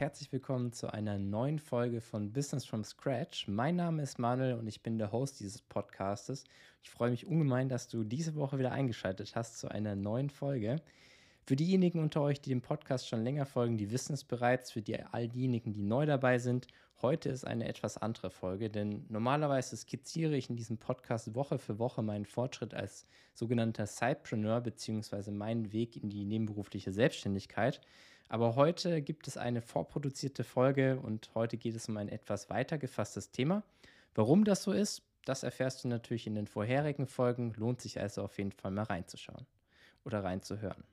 herzlich 0.00 0.32
willkommen 0.32 0.72
zu 0.72 0.90
einer 0.90 1.18
neuen 1.18 1.58
Folge 1.58 2.00
von 2.00 2.32
Business 2.32 2.64
from 2.64 2.84
Scratch. 2.84 3.46
Mein 3.48 3.76
Name 3.76 4.02
ist 4.02 4.18
Manuel 4.18 4.54
und 4.54 4.66
ich 4.66 4.82
bin 4.82 4.96
der 4.96 5.12
Host 5.12 5.40
dieses 5.40 5.60
Podcastes. 5.60 6.44
Ich 6.82 6.88
freue 6.88 7.10
mich 7.10 7.26
ungemein, 7.26 7.68
dass 7.68 7.86
du 7.86 8.02
diese 8.02 8.34
Woche 8.34 8.58
wieder 8.58 8.72
eingeschaltet 8.72 9.36
hast 9.36 9.58
zu 9.58 9.70
einer 9.70 9.96
neuen 9.96 10.30
Folge. 10.30 10.76
Für 11.44 11.54
diejenigen 11.54 12.00
unter 12.00 12.22
euch, 12.22 12.40
die 12.40 12.48
dem 12.48 12.62
Podcast 12.62 13.08
schon 13.08 13.22
länger 13.22 13.44
folgen, 13.44 13.76
die 13.76 13.90
wissen 13.90 14.14
es 14.14 14.24
bereits. 14.24 14.72
Für 14.72 14.80
die, 14.80 15.02
all 15.02 15.28
diejenigen, 15.28 15.74
die 15.74 15.82
neu 15.82 16.06
dabei 16.06 16.38
sind, 16.38 16.66
heute 17.02 17.28
ist 17.28 17.46
eine 17.46 17.68
etwas 17.68 17.98
andere 17.98 18.30
Folge, 18.30 18.70
denn 18.70 19.04
normalerweise 19.10 19.76
skizziere 19.76 20.34
ich 20.34 20.48
in 20.48 20.56
diesem 20.56 20.78
Podcast 20.78 21.34
Woche 21.34 21.58
für 21.58 21.78
Woche 21.78 22.00
meinen 22.00 22.24
Fortschritt 22.24 22.72
als 22.72 23.06
sogenannter 23.34 23.86
Sidepreneur 23.86 24.62
bzw. 24.62 25.30
meinen 25.30 25.74
Weg 25.74 26.02
in 26.02 26.08
die 26.08 26.24
nebenberufliche 26.24 26.90
Selbstständigkeit. 26.90 27.82
Aber 28.30 28.54
heute 28.54 29.02
gibt 29.02 29.26
es 29.26 29.36
eine 29.36 29.60
vorproduzierte 29.60 30.44
Folge 30.44 31.00
und 31.00 31.30
heute 31.34 31.56
geht 31.56 31.74
es 31.74 31.88
um 31.88 31.96
ein 31.96 32.08
etwas 32.08 32.48
weiter 32.48 32.78
gefasstes 32.78 33.32
Thema. 33.32 33.64
Warum 34.14 34.44
das 34.44 34.62
so 34.62 34.70
ist, 34.70 35.02
das 35.24 35.42
erfährst 35.42 35.82
du 35.82 35.88
natürlich 35.88 36.28
in 36.28 36.36
den 36.36 36.46
vorherigen 36.46 37.08
Folgen. 37.08 37.52
Lohnt 37.56 37.80
sich 37.80 37.98
also 38.00 38.22
auf 38.22 38.38
jeden 38.38 38.52
Fall 38.52 38.70
mal 38.70 38.84
reinzuschauen 38.84 39.46
oder 40.04 40.22
reinzuhören. 40.22 40.84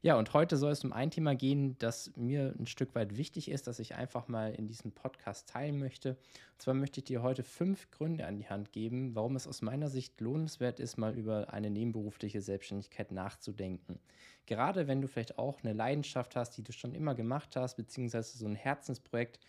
Ja, 0.00 0.16
und 0.16 0.32
heute 0.32 0.56
soll 0.56 0.70
es 0.70 0.84
um 0.84 0.92
ein 0.92 1.10
Thema 1.10 1.34
gehen, 1.34 1.76
das 1.80 2.12
mir 2.14 2.54
ein 2.56 2.68
Stück 2.68 2.94
weit 2.94 3.16
wichtig 3.16 3.50
ist, 3.50 3.66
dass 3.66 3.80
ich 3.80 3.96
einfach 3.96 4.28
mal 4.28 4.54
in 4.54 4.68
diesem 4.68 4.92
Podcast 4.92 5.48
teilen 5.48 5.80
möchte. 5.80 6.10
Und 6.10 6.62
zwar 6.62 6.74
möchte 6.74 7.00
ich 7.00 7.04
dir 7.04 7.20
heute 7.20 7.42
fünf 7.42 7.90
Gründe 7.90 8.24
an 8.24 8.36
die 8.36 8.48
Hand 8.48 8.70
geben, 8.70 9.16
warum 9.16 9.34
es 9.34 9.48
aus 9.48 9.60
meiner 9.60 9.88
Sicht 9.88 10.20
lohnenswert 10.20 10.78
ist, 10.78 10.98
mal 10.98 11.18
über 11.18 11.52
eine 11.52 11.68
nebenberufliche 11.68 12.40
Selbstständigkeit 12.40 13.10
nachzudenken. 13.10 13.98
Gerade 14.46 14.86
wenn 14.86 15.02
du 15.02 15.08
vielleicht 15.08 15.36
auch 15.36 15.64
eine 15.64 15.72
Leidenschaft 15.72 16.36
hast, 16.36 16.56
die 16.56 16.62
du 16.62 16.70
schon 16.70 16.94
immer 16.94 17.16
gemacht 17.16 17.56
hast, 17.56 17.74
beziehungsweise 17.74 18.38
so 18.38 18.46
ein 18.46 18.54
Herzensprojekt, 18.54 19.40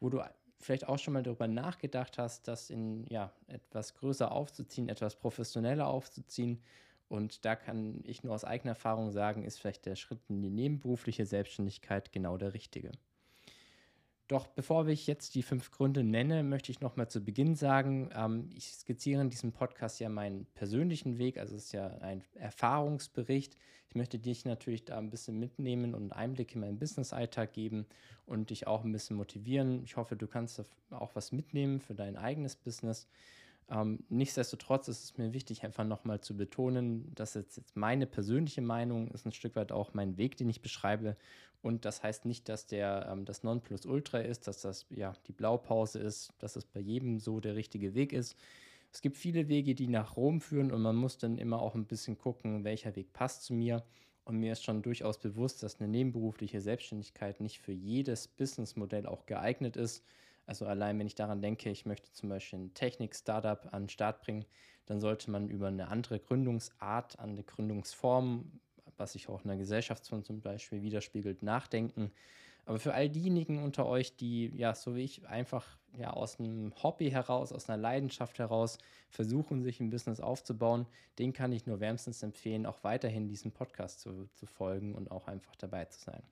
wo 0.00 0.08
du 0.08 0.22
vielleicht 0.58 0.88
auch 0.88 0.98
schon 0.98 1.14
mal 1.14 1.22
darüber 1.22 1.48
nachgedacht 1.48 2.16
hast, 2.16 2.48
das 2.48 2.70
in 2.70 3.04
ja 3.08 3.30
etwas 3.46 3.94
größer 3.94 4.32
aufzuziehen, 4.32 4.88
etwas 4.88 5.16
professioneller 5.16 5.86
aufzuziehen 5.86 6.62
und 7.08 7.44
da 7.44 7.56
kann 7.56 8.00
ich 8.04 8.22
nur 8.22 8.34
aus 8.34 8.44
eigener 8.44 8.72
Erfahrung 8.72 9.10
sagen, 9.10 9.44
ist 9.44 9.58
vielleicht 9.58 9.86
der 9.86 9.96
Schritt 9.96 10.20
in 10.28 10.42
die 10.42 10.50
nebenberufliche 10.50 11.26
Selbstständigkeit 11.26 12.12
genau 12.12 12.36
der 12.36 12.54
richtige. 12.54 12.92
Doch 14.28 14.46
bevor 14.46 14.86
ich 14.88 15.06
jetzt 15.06 15.34
die 15.34 15.42
fünf 15.42 15.70
Gründe 15.70 16.04
nenne, 16.04 16.42
möchte 16.42 16.70
ich 16.70 16.80
nochmal 16.80 17.08
zu 17.08 17.24
Beginn 17.24 17.54
sagen, 17.54 18.10
ähm, 18.14 18.50
ich 18.54 18.66
skizziere 18.74 19.22
in 19.22 19.30
diesem 19.30 19.52
Podcast 19.52 20.00
ja 20.00 20.10
meinen 20.10 20.44
persönlichen 20.54 21.16
Weg, 21.16 21.38
also 21.38 21.56
es 21.56 21.66
ist 21.66 21.72
ja 21.72 21.86
ein 22.02 22.22
Erfahrungsbericht. 22.34 23.56
Ich 23.88 23.94
möchte 23.94 24.18
dich 24.18 24.44
natürlich 24.44 24.84
da 24.84 24.98
ein 24.98 25.08
bisschen 25.08 25.38
mitnehmen 25.38 25.94
und 25.94 26.02
einen 26.02 26.12
Einblick 26.12 26.54
in 26.54 26.60
meinen 26.60 26.78
Business-Alltag 26.78 27.54
geben 27.54 27.86
und 28.26 28.50
dich 28.50 28.66
auch 28.66 28.84
ein 28.84 28.92
bisschen 28.92 29.16
motivieren. 29.16 29.82
Ich 29.82 29.96
hoffe, 29.96 30.14
du 30.14 30.26
kannst 30.26 30.62
auch 30.90 31.14
was 31.14 31.32
mitnehmen 31.32 31.80
für 31.80 31.94
dein 31.94 32.18
eigenes 32.18 32.54
Business. 32.54 33.08
Ähm, 33.70 34.04
nichtsdestotrotz 34.08 34.88
ist 34.88 35.04
es 35.04 35.18
mir 35.18 35.32
wichtig, 35.32 35.62
einfach 35.62 35.84
nochmal 35.84 36.20
zu 36.20 36.36
betonen, 36.36 37.14
dass 37.14 37.34
jetzt, 37.34 37.56
jetzt 37.58 37.76
meine 37.76 38.06
persönliche 38.06 38.62
Meinung 38.62 39.08
ist 39.08 39.26
ein 39.26 39.32
Stück 39.32 39.56
weit 39.56 39.72
auch 39.72 39.92
mein 39.92 40.16
Weg, 40.16 40.36
den 40.36 40.48
ich 40.48 40.62
beschreibe. 40.62 41.16
Und 41.60 41.84
das 41.84 42.02
heißt 42.02 42.24
nicht, 42.24 42.48
dass 42.48 42.66
der 42.66 43.08
ähm, 43.10 43.24
das 43.24 43.42
Nonplusultra 43.42 44.20
ist, 44.20 44.46
dass 44.46 44.62
das 44.62 44.86
ja 44.90 45.12
die 45.26 45.32
Blaupause 45.32 45.98
ist, 45.98 46.32
dass 46.38 46.56
es 46.56 46.64
bei 46.64 46.80
jedem 46.80 47.18
so 47.18 47.40
der 47.40 47.56
richtige 47.56 47.94
Weg 47.94 48.12
ist. 48.12 48.36
Es 48.90 49.02
gibt 49.02 49.18
viele 49.18 49.48
Wege, 49.48 49.74
die 49.74 49.88
nach 49.88 50.16
Rom 50.16 50.40
führen 50.40 50.72
und 50.72 50.80
man 50.80 50.96
muss 50.96 51.18
dann 51.18 51.36
immer 51.36 51.60
auch 51.60 51.74
ein 51.74 51.86
bisschen 51.86 52.16
gucken, 52.16 52.64
welcher 52.64 52.96
Weg 52.96 53.12
passt 53.12 53.44
zu 53.44 53.52
mir. 53.52 53.84
Und 54.24 54.38
mir 54.40 54.52
ist 54.52 54.64
schon 54.64 54.82
durchaus 54.82 55.18
bewusst, 55.18 55.62
dass 55.62 55.80
eine 55.80 55.88
nebenberufliche 55.88 56.60
Selbstständigkeit 56.60 57.40
nicht 57.40 57.60
für 57.60 57.72
jedes 57.72 58.28
Businessmodell 58.28 59.06
auch 59.06 59.26
geeignet 59.26 59.76
ist. 59.76 60.04
Also 60.48 60.64
allein 60.64 60.98
wenn 60.98 61.06
ich 61.06 61.14
daran 61.14 61.42
denke, 61.42 61.68
ich 61.68 61.84
möchte 61.84 62.10
zum 62.12 62.30
Beispiel 62.30 62.58
ein 62.58 62.72
Technik-Startup 62.72 63.68
an 63.70 63.82
den 63.82 63.88
Start 63.90 64.22
bringen, 64.22 64.46
dann 64.86 64.98
sollte 64.98 65.30
man 65.30 65.50
über 65.50 65.68
eine 65.68 65.88
andere 65.88 66.18
Gründungsart, 66.18 67.18
eine 67.18 67.42
Gründungsform, 67.42 68.50
was 68.96 69.12
sich 69.12 69.28
auch 69.28 69.42
in 69.44 69.48
der 69.48 69.58
Gesellschaftsform 69.58 70.24
zum 70.24 70.40
Beispiel 70.40 70.82
widerspiegelt, 70.82 71.42
nachdenken. 71.42 72.12
Aber 72.64 72.78
für 72.78 72.94
all 72.94 73.10
diejenigen 73.10 73.62
unter 73.62 73.84
euch, 73.84 74.16
die 74.16 74.46
ja, 74.56 74.74
so 74.74 74.96
wie 74.96 75.04
ich, 75.04 75.28
einfach 75.28 75.66
ja 75.98 76.14
aus 76.14 76.40
einem 76.40 76.72
Hobby 76.82 77.10
heraus, 77.10 77.52
aus 77.52 77.68
einer 77.68 77.76
Leidenschaft 77.76 78.38
heraus 78.38 78.78
versuchen, 79.10 79.62
sich 79.62 79.80
ein 79.80 79.90
Business 79.90 80.18
aufzubauen, 80.18 80.86
den 81.18 81.34
kann 81.34 81.52
ich 81.52 81.66
nur 81.66 81.80
wärmstens 81.80 82.22
empfehlen, 82.22 82.64
auch 82.64 82.84
weiterhin 82.84 83.28
diesem 83.28 83.52
Podcast 83.52 84.00
zu, 84.00 84.30
zu 84.32 84.46
folgen 84.46 84.94
und 84.94 85.10
auch 85.10 85.28
einfach 85.28 85.56
dabei 85.56 85.84
zu 85.84 86.00
sein. 86.00 86.22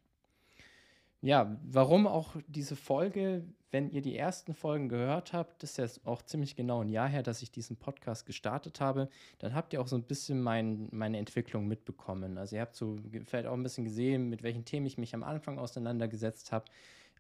Ja, 1.22 1.59
warum 1.65 2.06
auch 2.06 2.37
diese 2.47 2.77
Folge? 2.77 3.44
Wenn 3.72 3.91
ihr 3.91 4.00
die 4.00 4.16
ersten 4.16 4.54
Folgen 4.54 4.88
gehört 4.88 5.32
habt, 5.32 5.62
das 5.62 5.77
ist 5.78 5.99
ja 5.99 6.10
auch 6.10 6.22
ziemlich 6.22 6.56
genau 6.56 6.82
ein 6.82 6.88
Jahr 6.88 7.09
her, 7.09 7.22
dass 7.22 7.43
ich 7.43 7.50
diesen 7.50 7.77
Podcast 7.77 8.25
gestartet 8.25 8.81
habe, 8.81 9.09
dann 9.38 9.54
habt 9.54 9.72
ihr 9.72 9.81
auch 9.81 9.88
so 9.88 9.97
ein 9.97 10.04
bisschen 10.04 10.41
mein, 10.41 10.88
meine 10.93 11.19
Entwicklung 11.19 11.66
mitbekommen. 11.66 12.38
Also 12.38 12.56
ihr 12.56 12.62
habt 12.62 12.77
so 12.77 12.97
vielleicht 13.25 13.47
auch 13.47 13.54
ein 13.54 13.62
bisschen 13.62 13.84
gesehen, 13.84 14.28
mit 14.28 14.43
welchen 14.43 14.65
Themen 14.65 14.87
ich 14.87 14.99
mich 14.99 15.15
am 15.15 15.25
Anfang 15.25 15.59
auseinandergesetzt 15.59 16.53
habe. 16.53 16.66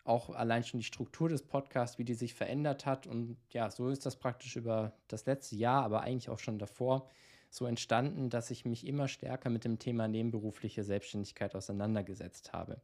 Auch 0.04 0.30
allein 0.30 0.62
schon 0.62 0.78
die 0.78 0.86
Struktur 0.86 1.28
des 1.28 1.42
Podcasts, 1.42 1.98
wie 1.98 2.04
die 2.04 2.14
sich 2.14 2.32
verändert 2.32 2.86
hat. 2.86 3.06
Und 3.06 3.36
ja, 3.50 3.68
so 3.70 3.88
ist 3.88 4.06
das 4.06 4.16
praktisch 4.16 4.56
über 4.56 4.92
das 5.08 5.26
letzte 5.26 5.56
Jahr, 5.56 5.82
aber 5.82 6.02
eigentlich 6.02 6.30
auch 6.30 6.38
schon 6.38 6.58
davor 6.58 7.08
so 7.50 7.66
entstanden, 7.66 8.30
dass 8.30 8.50
ich 8.50 8.64
mich 8.64 8.86
immer 8.86 9.08
stärker 9.08 9.50
mit 9.50 9.64
dem 9.64 9.78
Thema 9.78 10.08
nebenberufliche 10.08 10.84
Selbstständigkeit 10.84 11.54
auseinandergesetzt 11.54 12.52
habe. 12.52 12.80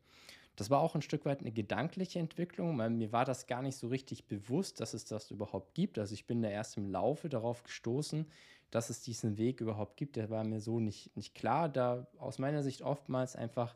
Das 0.57 0.69
war 0.69 0.81
auch 0.81 0.95
ein 0.95 1.03
Stück 1.03 1.25
weit 1.25 1.41
eine 1.41 1.53
gedankliche 1.53 2.19
Entwicklung, 2.19 2.77
weil 2.79 2.91
mir 2.91 3.11
war 3.11 3.25
das 3.25 3.47
gar 3.47 3.63
nicht 3.63 3.77
so 3.77 3.89
richtig 3.89 4.27
bewusst, 4.27 4.81
dass 4.81 4.93
es 4.93 5.05
das 5.05 5.31
überhaupt 5.31 5.75
gibt. 5.75 5.99
Also 5.99 6.13
ich 6.13 6.27
bin 6.27 6.43
da 6.43 6.49
erst 6.49 6.77
im 6.77 6.91
Laufe 6.91 7.29
darauf 7.29 7.63
gestoßen, 7.63 8.27
dass 8.71 8.91
es 8.91 9.01
diesen 9.01 9.39
Weg 9.39 9.61
überhaupt 9.61 9.97
gibt. 9.97 10.17
Der 10.17 10.29
war 10.31 10.45
mir 10.45 10.61
so 10.61 10.79
nicht, 10.79 11.17
nicht 11.17 11.35
klar, 11.35 11.69
da 11.69 12.07
aus 12.19 12.39
meiner 12.39 12.63
Sicht 12.63 12.83
oftmals 12.83 13.35
einfach 13.35 13.75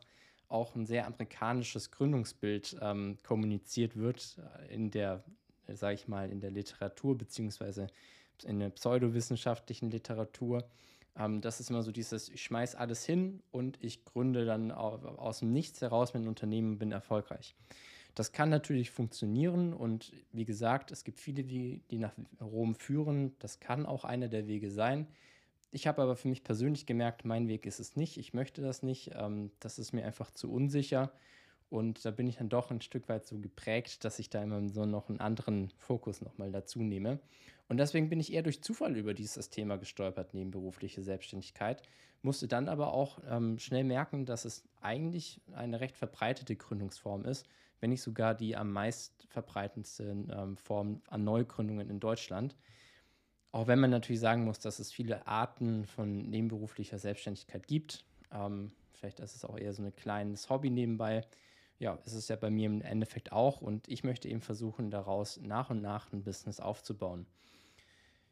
auch 0.49 0.75
ein 0.75 0.85
sehr 0.85 1.07
amerikanisches 1.07 1.91
Gründungsbild 1.91 2.77
ähm, 2.81 3.17
kommuniziert 3.23 3.97
wird 3.97 4.37
in 4.69 4.91
der, 4.91 5.23
sage 5.67 5.95
ich 5.95 6.07
mal, 6.07 6.29
in 6.29 6.39
der 6.39 6.51
Literatur 6.51 7.17
beziehungsweise 7.17 7.87
in 8.43 8.59
der 8.59 8.69
pseudowissenschaftlichen 8.69 9.89
Literatur. 9.89 10.63
Ähm, 11.17 11.41
das 11.41 11.59
ist 11.59 11.69
immer 11.69 11.83
so 11.83 11.91
dieses, 11.91 12.29
ich 12.29 12.43
schmeiß 12.43 12.75
alles 12.75 13.05
hin 13.05 13.41
und 13.51 13.83
ich 13.83 14.05
gründe 14.05 14.45
dann 14.45 14.71
aus 14.71 15.39
dem 15.39 15.51
Nichts 15.51 15.81
heraus 15.81 16.13
mit 16.13 16.21
einem 16.21 16.29
Unternehmen 16.29 16.73
und 16.73 16.79
bin 16.79 16.91
erfolgreich. 16.91 17.55
Das 18.15 18.31
kann 18.31 18.49
natürlich 18.49 18.89
funktionieren 18.89 19.73
und 19.73 20.11
wie 20.31 20.45
gesagt, 20.45 20.91
es 20.91 21.03
gibt 21.03 21.19
viele, 21.19 21.43
die, 21.43 21.81
die 21.91 21.99
nach 21.99 22.13
Rom 22.41 22.73
führen. 22.73 23.35
Das 23.39 23.59
kann 23.59 23.85
auch 23.85 24.05
einer 24.05 24.27
der 24.27 24.47
Wege 24.47 24.71
sein. 24.71 25.07
Ich 25.69 25.85
habe 25.85 26.01
aber 26.01 26.15
für 26.15 26.27
mich 26.27 26.43
persönlich 26.43 26.85
gemerkt, 26.85 27.25
mein 27.25 27.47
Weg 27.47 27.65
ist 27.65 27.79
es 27.79 27.95
nicht. 27.95 28.17
Ich 28.17 28.33
möchte 28.33 28.61
das 28.61 28.81
nicht. 28.81 29.11
Ähm, 29.13 29.51
das 29.59 29.77
ist 29.77 29.93
mir 29.93 30.05
einfach 30.05 30.31
zu 30.31 30.51
unsicher. 30.51 31.11
Und 31.69 32.05
da 32.05 32.11
bin 32.11 32.27
ich 32.27 32.37
dann 32.37 32.49
doch 32.49 32.71
ein 32.71 32.81
Stück 32.81 33.09
weit 33.09 33.27
so 33.27 33.37
geprägt, 33.37 34.05
dass 34.05 34.19
ich 34.19 34.29
da 34.29 34.41
immer 34.41 34.67
so 34.69 34.85
noch 34.85 35.09
einen 35.09 35.19
anderen 35.19 35.69
Fokus 35.77 36.21
nochmal 36.21 36.51
dazu 36.51 36.81
nehme. 36.81 37.19
Und 37.67 37.77
deswegen 37.77 38.09
bin 38.09 38.19
ich 38.19 38.31
eher 38.31 38.43
durch 38.43 38.61
Zufall 38.61 38.95
über 38.95 39.13
dieses 39.13 39.49
Thema 39.49 39.77
gestolpert, 39.77 40.33
nebenberufliche 40.33 41.01
Selbstständigkeit, 41.03 41.81
musste 42.21 42.47
dann 42.47 42.69
aber 42.69 42.93
auch 42.93 43.19
ähm, 43.29 43.59
schnell 43.59 43.83
merken, 43.83 44.25
dass 44.25 44.45
es 44.45 44.63
eigentlich 44.81 45.41
eine 45.53 45.79
recht 45.79 45.97
verbreitete 45.97 46.55
Gründungsform 46.55 47.25
ist, 47.25 47.45
wenn 47.79 47.89
nicht 47.89 48.01
sogar 48.01 48.35
die 48.35 48.55
am 48.55 48.71
meist 48.71 49.27
verbreitendste 49.29 50.25
ähm, 50.31 50.57
Form 50.57 51.01
an 51.09 51.23
Neugründungen 51.23 51.89
in 51.89 51.99
Deutschland. 51.99 52.55
Auch 53.51 53.67
wenn 53.67 53.79
man 53.79 53.89
natürlich 53.89 54.21
sagen 54.21 54.45
muss, 54.45 54.59
dass 54.59 54.79
es 54.79 54.91
viele 54.91 55.27
Arten 55.27 55.85
von 55.85 56.29
nebenberuflicher 56.29 56.99
Selbstständigkeit 56.99 57.67
gibt. 57.67 58.05
Ähm, 58.31 58.71
vielleicht 58.93 59.19
ist 59.19 59.35
es 59.35 59.45
auch 59.45 59.57
eher 59.57 59.73
so 59.73 59.83
ein 59.83 59.95
kleines 59.95 60.49
Hobby 60.49 60.69
nebenbei 60.69 61.23
ja, 61.79 61.97
ist 62.05 62.13
es 62.13 62.27
ja 62.27 62.35
bei 62.35 62.49
mir 62.49 62.65
im 62.65 62.81
Endeffekt 62.81 63.31
auch 63.31 63.61
und 63.61 63.87
ich 63.87 64.03
möchte 64.03 64.27
eben 64.27 64.41
versuchen, 64.41 64.89
daraus 64.89 65.39
nach 65.41 65.69
und 65.69 65.81
nach 65.81 66.11
ein 66.11 66.23
Business 66.23 66.59
aufzubauen. 66.59 67.27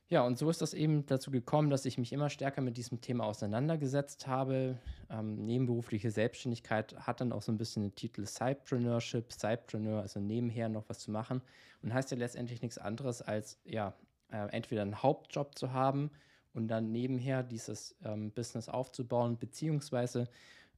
Ja, 0.07 0.21
und 0.21 0.37
so 0.37 0.51
ist 0.51 0.61
das 0.61 0.75
eben 0.75 1.07
dazu 1.07 1.31
gekommen, 1.31 1.71
dass 1.71 1.85
ich 1.85 1.97
mich 1.97 2.13
immer 2.13 2.29
stärker 2.29 2.61
mit 2.61 2.77
diesem 2.77 3.01
Thema 3.01 3.25
auseinandergesetzt 3.25 4.27
habe. 4.27 4.77
Ähm, 5.09 5.45
nebenberufliche 5.45 6.11
Selbstständigkeit 6.11 6.95
hat 6.99 7.21
dann 7.21 7.31
auch 7.31 7.41
so 7.41 7.51
ein 7.51 7.57
bisschen 7.57 7.81
den 7.81 7.95
Titel 7.95 8.23
Sidepreneurship, 8.25 9.33
Sidepreneur, 9.33 10.01
also 10.01 10.19
nebenher 10.19 10.69
noch 10.69 10.87
was 10.89 10.99
zu 10.99 11.09
machen. 11.09 11.41
Und 11.81 11.91
heißt 11.91 12.11
ja 12.11 12.17
letztendlich 12.17 12.61
nichts 12.61 12.77
anderes 12.77 13.23
als, 13.23 13.59
ja, 13.65 13.95
äh, 14.31 14.47
entweder 14.51 14.83
einen 14.83 15.01
Hauptjob 15.01 15.57
zu 15.57 15.73
haben 15.73 16.11
und 16.53 16.67
dann 16.67 16.91
nebenher 16.91 17.41
dieses 17.41 17.95
ähm, 18.03 18.31
Business 18.31 18.69
aufzubauen, 18.69 19.39
beziehungsweise 19.39 20.29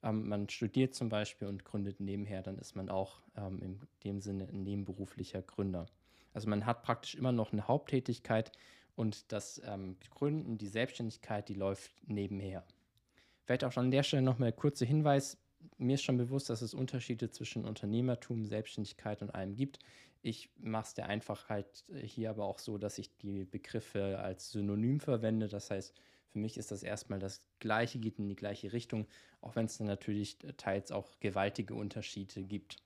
ähm, 0.03 0.29
man 0.29 0.47
studiert 0.47 0.95
zum 0.95 1.09
Beispiel 1.09 1.50
und 1.50 1.65
gründet 1.65 2.00
nebenher, 2.00 2.44
dann 2.44 2.57
ist 2.57 2.77
man 2.77 2.89
auch 2.89 3.19
ähm, 3.35 3.62
in 3.62 3.81
dem 4.06 4.21
Sinne 4.21 4.47
ein 4.47 4.63
nebenberuflicher 4.63 5.41
Gründer. 5.41 5.85
Also 6.33 6.50
man 6.50 6.65
hat 6.65 6.83
praktisch 6.83 7.15
immer 7.15 7.31
noch 7.31 7.51
eine 7.51 7.68
Haupttätigkeit 7.68 8.51
und 8.97 9.31
das 9.31 9.61
ähm, 9.63 9.95
Gründen, 10.09 10.57
die 10.57 10.67
Selbstständigkeit, 10.67 11.47
die 11.47 11.53
läuft 11.53 11.91
nebenher. 12.07 12.65
Vielleicht 13.45 13.63
auch 13.63 13.77
an 13.77 13.91
der 13.91 14.03
Stelle 14.03 14.23
nochmal 14.23 14.51
kurzer 14.51 14.85
Hinweis. 14.85 15.38
mir 15.77 15.94
ist 15.94 16.03
schon 16.03 16.17
bewusst, 16.17 16.49
dass 16.49 16.63
es 16.63 16.73
Unterschiede 16.73 17.29
zwischen 17.29 17.63
Unternehmertum, 17.63 18.45
Selbstständigkeit 18.45 19.21
und 19.21 19.29
allem 19.29 19.55
gibt. 19.55 19.79
Ich 20.23 20.49
mache 20.57 20.88
es 20.88 20.94
der 20.95 21.05
Einfachheit 21.05 21.85
hier 21.94 22.31
aber 22.31 22.45
auch 22.45 22.57
so, 22.57 22.79
dass 22.79 22.97
ich 22.97 23.15
die 23.17 23.45
Begriffe 23.45 24.17
als 24.17 24.51
Synonym 24.51 25.00
verwende. 25.00 25.47
Das 25.47 25.69
heißt, 25.69 25.93
für 26.31 26.39
mich 26.39 26.57
ist 26.57 26.71
das 26.71 26.81
erstmal 26.81 27.19
das 27.19 27.41
Gleiche, 27.59 28.00
geht 28.00 28.17
in 28.17 28.27
die 28.27 28.35
gleiche 28.35 28.73
Richtung, 28.73 29.05
auch 29.41 29.55
wenn 29.55 29.67
es 29.67 29.77
dann 29.77 29.88
natürlich 29.88 30.39
teils 30.57 30.91
auch 30.91 31.19
gewaltige 31.19 31.75
Unterschiede 31.75 32.43
gibt. 32.43 32.77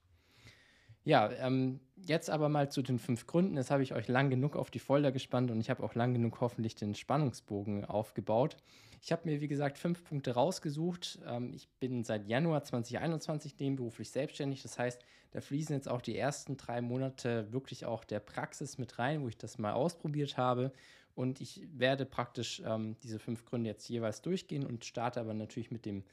Ja, 1.03 1.31
ähm, 1.31 1.79
jetzt 2.05 2.29
aber 2.29 2.47
mal 2.47 2.69
zu 2.71 2.83
den 2.83 2.99
fünf 2.99 3.25
Gründen. 3.25 3.57
Jetzt 3.57 3.71
habe 3.71 3.81
ich 3.81 3.93
euch 3.93 4.07
lang 4.07 4.29
genug 4.29 4.55
auf 4.55 4.69
die 4.69 4.79
Folter 4.79 5.11
gespannt 5.11 5.49
und 5.49 5.59
ich 5.59 5.69
habe 5.69 5.83
auch 5.83 5.95
lang 5.95 6.13
genug 6.13 6.41
hoffentlich 6.41 6.75
den 6.75 6.93
Spannungsbogen 6.93 7.85
aufgebaut. 7.85 8.57
Ich 9.01 9.11
habe 9.11 9.27
mir, 9.27 9.41
wie 9.41 9.47
gesagt, 9.47 9.79
fünf 9.79 10.03
Punkte 10.03 10.35
rausgesucht. 10.35 11.19
Ähm, 11.25 11.53
ich 11.55 11.67
bin 11.79 12.03
seit 12.03 12.27
Januar 12.27 12.63
2021 12.63 13.57
nebenberuflich 13.57 14.11
selbstständig. 14.11 14.61
Das 14.61 14.77
heißt, 14.77 15.01
da 15.31 15.41
fließen 15.41 15.75
jetzt 15.75 15.89
auch 15.89 16.01
die 16.01 16.17
ersten 16.17 16.55
drei 16.55 16.81
Monate 16.81 17.51
wirklich 17.51 17.85
auch 17.85 18.03
der 18.03 18.19
Praxis 18.19 18.77
mit 18.77 18.99
rein, 18.99 19.23
wo 19.23 19.27
ich 19.27 19.37
das 19.37 19.57
mal 19.57 19.73
ausprobiert 19.73 20.37
habe. 20.37 20.71
Und 21.15 21.41
ich 21.41 21.67
werde 21.73 22.05
praktisch 22.05 22.61
ähm, 22.63 22.95
diese 23.01 23.17
fünf 23.17 23.43
Gründe 23.45 23.71
jetzt 23.71 23.89
jeweils 23.89 24.21
durchgehen 24.21 24.65
und 24.65 24.85
starte 24.85 25.19
aber 25.19 25.33
natürlich 25.33 25.71
mit 25.71 25.85
dem 25.85 26.03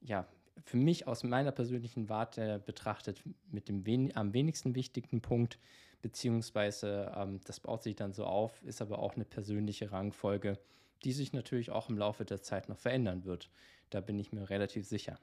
ja, 0.00 0.26
für 0.64 0.76
mich 0.76 1.06
aus 1.06 1.24
meiner 1.24 1.52
persönlichen 1.52 2.08
Warte 2.08 2.60
betrachtet 2.64 3.22
mit 3.50 3.68
dem 3.68 3.86
wen 3.86 4.14
am 4.16 4.32
wenigsten 4.32 4.74
wichtigen 4.74 5.20
Punkt, 5.20 5.58
beziehungsweise 6.02 7.12
ähm, 7.16 7.40
das 7.44 7.60
baut 7.60 7.82
sich 7.82 7.96
dann 7.96 8.12
so 8.12 8.24
auf, 8.24 8.62
ist 8.62 8.82
aber 8.82 8.98
auch 8.98 9.14
eine 9.14 9.24
persönliche 9.24 9.92
Rangfolge, 9.92 10.58
die 11.04 11.12
sich 11.12 11.32
natürlich 11.32 11.70
auch 11.70 11.88
im 11.88 11.98
Laufe 11.98 12.24
der 12.24 12.42
Zeit 12.42 12.68
noch 12.68 12.78
verändern 12.78 13.24
wird. 13.24 13.50
Da 13.90 14.00
bin 14.00 14.18
ich 14.18 14.32
mir 14.32 14.50
relativ 14.50 14.86
sicher. 14.86 15.18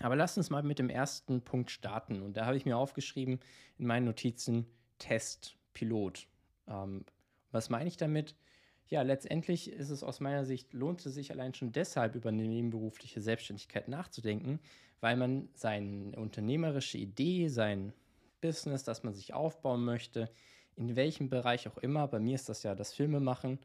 Aber 0.00 0.16
lasst 0.16 0.36
uns 0.36 0.50
mal 0.50 0.62
mit 0.62 0.78
dem 0.78 0.90
ersten 0.90 1.42
Punkt 1.42 1.70
starten. 1.70 2.22
Und 2.22 2.36
da 2.36 2.46
habe 2.46 2.56
ich 2.56 2.64
mir 2.64 2.76
aufgeschrieben 2.76 3.40
in 3.78 3.86
meinen 3.86 4.06
Notizen 4.06 4.66
Test, 4.98 5.56
Pilot. 5.72 6.26
Ähm, 6.66 7.04
was 7.52 7.70
meine 7.70 7.88
ich 7.88 7.96
damit? 7.96 8.34
Ja, 8.88 9.02
letztendlich 9.02 9.70
ist 9.70 9.90
es 9.90 10.02
aus 10.02 10.20
meiner 10.20 10.44
Sicht, 10.44 10.72
lohnt 10.72 11.04
es 11.04 11.14
sich 11.14 11.30
allein 11.30 11.54
schon 11.54 11.72
deshalb 11.72 12.14
über 12.14 12.28
eine 12.28 12.46
nebenberufliche 12.46 13.20
Selbstständigkeit 13.20 13.88
nachzudenken, 13.88 14.60
weil 15.00 15.16
man 15.16 15.48
seine 15.54 16.16
unternehmerische 16.16 16.98
Idee, 16.98 17.48
sein 17.48 17.92
Business, 18.40 18.84
das 18.84 19.02
man 19.02 19.14
sich 19.14 19.32
aufbauen 19.32 19.84
möchte, 19.84 20.30
in 20.76 20.96
welchem 20.96 21.28
Bereich 21.28 21.68
auch 21.68 21.78
immer, 21.78 22.08
bei 22.08 22.18
mir 22.18 22.34
ist 22.34 22.48
das 22.48 22.62
ja 22.62 22.74
das 22.74 22.92
Filmemachen, 22.92 23.58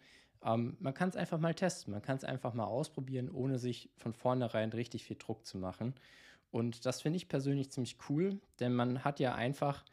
ähm, 0.43 0.77
man 0.79 0.93
kann 0.93 1.09
es 1.09 1.15
einfach 1.15 1.39
mal 1.39 1.53
testen, 1.53 1.91
man 1.91 2.01
kann 2.01 2.17
es 2.17 2.23
einfach 2.23 2.53
mal 2.53 2.65
ausprobieren, 2.65 3.29
ohne 3.29 3.59
sich 3.59 3.89
von 3.97 4.13
vornherein 4.13 4.71
richtig 4.71 5.03
viel 5.03 5.17
Druck 5.17 5.45
zu 5.45 5.57
machen. 5.57 5.95
Und 6.51 6.85
das 6.85 7.01
finde 7.01 7.17
ich 7.17 7.27
persönlich 7.27 7.71
ziemlich 7.71 7.97
cool, 8.09 8.39
denn 8.59 8.73
man 8.73 9.03
hat 9.03 9.19
ja 9.19 9.35
einfach 9.35 9.83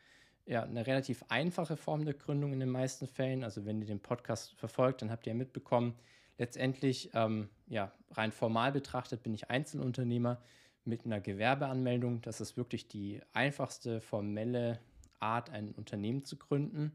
ja, 0.47 0.63
eine 0.63 0.87
relativ 0.87 1.25
einfache 1.29 1.77
Form 1.77 2.05
der 2.05 2.15
Gründung 2.15 2.53
in 2.53 2.61
den 2.61 2.71
meisten 2.71 3.07
Fällen. 3.07 3.45
Also 3.45 3.67
wenn 3.67 3.81
ihr 3.81 3.87
den 3.87 4.01
Podcast 4.01 4.55
verfolgt, 4.55 5.03
dann 5.03 5.11
habt 5.11 5.27
ihr 5.27 5.33
ja 5.33 5.37
mitbekommen, 5.37 5.95
letztendlich, 6.39 7.11
ähm, 7.15 7.49
ja, 7.67 7.93
rein 8.13 8.33
formal 8.33 8.73
betrachtet 8.73 9.23
bin 9.23 9.35
ich 9.35 9.51
Einzelunternehmer 9.51 10.41
mit 10.85 11.05
einer 11.05 11.21
Gewerbeanmeldung. 11.21 12.23
Das 12.23 12.41
ist 12.41 12.57
wirklich 12.57 12.87
die 12.87 13.21
einfachste 13.33 14.01
formelle 14.01 14.79
Art, 15.19 15.51
ein 15.51 15.73
Unternehmen 15.73 16.25
zu 16.25 16.37
gründen. 16.37 16.93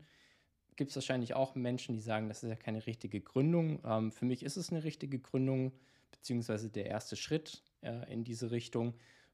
Gibt 0.77 0.91
es 0.91 0.95
wahrscheinlich 0.95 1.33
auch 1.33 1.55
Menschen, 1.55 1.95
die 1.95 2.01
sagen, 2.01 2.29
das 2.29 2.43
ist 2.43 2.49
ja 2.49 2.55
keine 2.55 2.85
richtige 2.87 3.19
Gründung. 3.19 3.81
Ähm, 3.83 4.11
für 4.11 4.25
mich 4.25 4.43
ist 4.43 4.55
es 4.55 4.71
eine 4.71 4.85
richtige 4.85 5.19
Gründung, 5.19 5.73
beziehungsweise 6.11 6.69
der 6.69 6.85
erste 6.85 7.17
Schritt 7.17 7.63
äh, 7.81 8.11
in 8.11 8.23
diese 8.23 8.51
Richtung. 8.51 8.93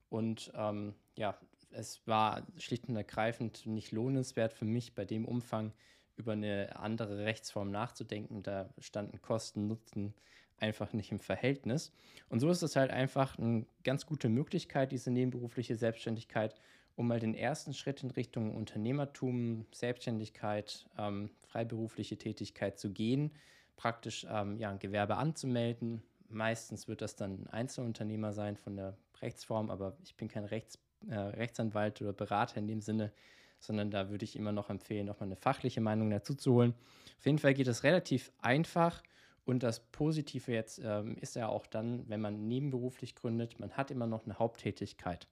Und 0.10 0.52
ähm, 0.56 0.96
ja, 1.18 1.38
es 1.72 2.06
war 2.08 2.46
schlicht 2.58 2.88
und 2.88 2.96
ergreifend 2.96 3.66
nicht 3.66 3.92
lohnenswert 3.92 4.54
für 4.54 4.66
mich, 4.66 4.96
bei 4.96 5.06
dem 5.06 5.26
Umfang 5.26 5.74
über 6.16 6.34
eine 6.34 6.76
andere 6.78 7.26
Rechtsform 7.26 7.72
nachzudenken. 7.72 8.44
Da 8.44 8.70
standen 8.80 9.22
Kosten, 9.22 9.68
Nutzen 9.68 10.14
einfach 10.58 10.94
nicht 10.94 11.12
im 11.12 11.20
Verhältnis. 11.20 11.94
Und 12.30 12.40
so 12.40 12.50
ist 12.50 12.64
es 12.64 12.76
halt 12.76 12.92
einfach 12.92 13.38
eine 13.38 13.66
ganz 13.84 14.06
gute 14.06 14.30
Möglichkeit, 14.30 14.92
diese 14.92 15.12
nebenberufliche 15.12 15.76
Selbstständigkeit, 15.76 16.56
um 16.96 17.08
mal 17.08 17.20
den 17.20 17.36
ersten 17.36 17.74
Schritt 17.74 18.02
in 18.02 18.10
Richtung 18.10 18.56
Unternehmertum, 18.56 19.68
Selbstständigkeit, 19.72 20.88
ähm, 20.98 21.30
freiberufliche 21.44 22.18
Tätigkeit 22.18 22.80
zu 22.80 22.92
gehen, 22.92 23.32
praktisch 23.76 24.26
ähm, 24.28 24.58
ja, 24.58 24.72
ein 24.72 24.80
Gewerbe 24.80 25.18
anzumelden. 25.18 26.02
Meistens 26.28 26.88
wird 26.88 27.02
das 27.02 27.16
dann 27.16 27.44
ein 27.44 27.48
Einzelunternehmer 27.48 28.34
sein 28.34 28.58
von 28.58 28.76
der 28.76 28.98
Rechtsform, 29.22 29.70
aber 29.70 29.96
ich 30.04 30.16
bin 30.16 30.28
kein 30.28 30.44
Rechts 30.44 30.80
äh, 31.10 31.16
Rechtsanwalt 31.16 32.02
oder 32.02 32.14
Berater 32.14 32.58
in 32.58 32.68
dem 32.68 32.82
Sinne, 32.82 33.12
sondern 33.60 33.92
da 33.92 34.10
würde 34.10 34.26
ich 34.26 34.36
immer 34.36 34.52
noch 34.52 34.70
empfehlen, 34.70 35.06
nochmal 35.06 35.28
eine 35.28 35.36
fachliche 35.36 35.82
Meinung 35.82 36.10
dazu 36.10 36.36
zu 36.36 36.54
holen. 36.54 36.74
Auf 37.18 37.26
jeden 37.26 37.40
Fall 37.40 37.54
geht 37.54 37.68
es 37.68 37.84
relativ 37.84 38.32
einfach 38.42 39.02
und 39.48 39.64
das 39.64 39.80
Positive 39.80 40.52
jetzt 40.52 40.82
ähm, 40.84 41.16
ist 41.22 41.36
ja 41.36 41.48
auch 41.48 41.68
dann, 41.68 42.08
wenn 42.10 42.20
man 42.20 42.48
nebenberuflich 42.48 43.16
gründet, 43.16 43.60
man 43.60 43.72
hat 43.72 43.92
immer 43.92 44.06
noch 44.06 44.26
eine 44.26 44.38
Haupttätigkeit. 44.40 45.28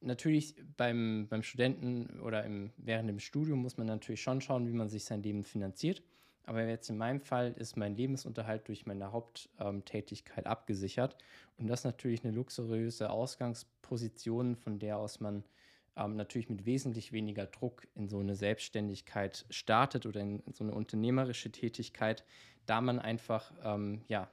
Natürlich 0.00 0.54
beim, 0.76 1.26
beim 1.28 1.42
Studenten 1.42 2.20
oder 2.20 2.44
im, 2.44 2.70
während 2.76 3.08
dem 3.08 3.18
Studium 3.18 3.60
muss 3.60 3.76
man 3.76 3.88
natürlich 3.88 4.22
schon 4.22 4.40
schauen, 4.40 4.68
wie 4.68 4.72
man 4.72 4.88
sich 4.88 5.04
sein 5.04 5.22
Leben 5.22 5.42
finanziert. 5.42 6.02
Aber 6.46 6.62
jetzt 6.64 6.90
in 6.90 6.98
meinem 6.98 7.20
Fall 7.20 7.52
ist 7.52 7.76
mein 7.76 7.96
Lebensunterhalt 7.96 8.68
durch 8.68 8.86
meine 8.86 9.12
Haupttätigkeit 9.12 10.46
abgesichert. 10.46 11.16
Und 11.56 11.68
das 11.68 11.80
ist 11.80 11.84
natürlich 11.84 12.24
eine 12.24 12.34
luxuriöse 12.34 13.10
Ausgangsposition, 13.10 14.56
von 14.56 14.78
der 14.78 14.98
aus 14.98 15.20
man 15.20 15.44
ähm, 15.96 16.16
natürlich 16.16 16.50
mit 16.50 16.66
wesentlich 16.66 17.12
weniger 17.12 17.46
Druck 17.46 17.86
in 17.94 18.08
so 18.08 18.18
eine 18.18 18.34
Selbstständigkeit 18.34 19.46
startet 19.50 20.06
oder 20.06 20.20
in 20.20 20.42
so 20.52 20.64
eine 20.64 20.74
unternehmerische 20.74 21.50
Tätigkeit, 21.50 22.24
da 22.66 22.80
man 22.80 22.98
einfach, 22.98 23.52
ähm, 23.62 24.02
ja, 24.08 24.28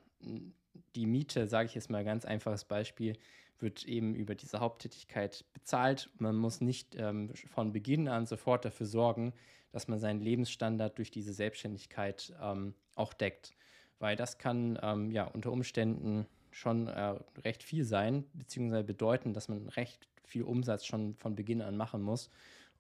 die 0.95 1.05
Miete, 1.05 1.47
sage 1.47 1.67
ich 1.67 1.75
jetzt 1.75 1.89
mal 1.89 2.03
ganz 2.03 2.25
einfaches 2.25 2.65
Beispiel, 2.65 3.17
wird 3.59 3.85
eben 3.85 4.15
über 4.15 4.35
diese 4.35 4.59
Haupttätigkeit 4.59 5.45
bezahlt. 5.53 6.09
Man 6.17 6.35
muss 6.35 6.61
nicht 6.61 6.95
ähm, 6.97 7.31
von 7.49 7.71
Beginn 7.71 8.07
an 8.07 8.25
sofort 8.25 8.65
dafür 8.65 8.87
sorgen, 8.87 9.33
dass 9.71 9.87
man 9.87 9.99
seinen 9.99 10.21
Lebensstandard 10.21 10.97
durch 10.97 11.11
diese 11.11 11.33
Selbstständigkeit 11.33 12.33
ähm, 12.41 12.73
auch 12.95 13.13
deckt. 13.13 13.53
Weil 13.99 14.15
das 14.15 14.37
kann 14.37 14.79
ähm, 14.81 15.11
ja 15.11 15.25
unter 15.25 15.51
Umständen 15.51 16.25
schon 16.51 16.87
äh, 16.87 17.15
recht 17.43 17.63
viel 17.63 17.85
sein, 17.85 18.25
beziehungsweise 18.33 18.83
bedeuten, 18.83 19.33
dass 19.33 19.47
man 19.47 19.67
recht 19.69 20.07
viel 20.23 20.43
Umsatz 20.43 20.85
schon 20.85 21.15
von 21.15 21.35
Beginn 21.35 21.61
an 21.61 21.77
machen 21.77 22.01
muss. 22.01 22.29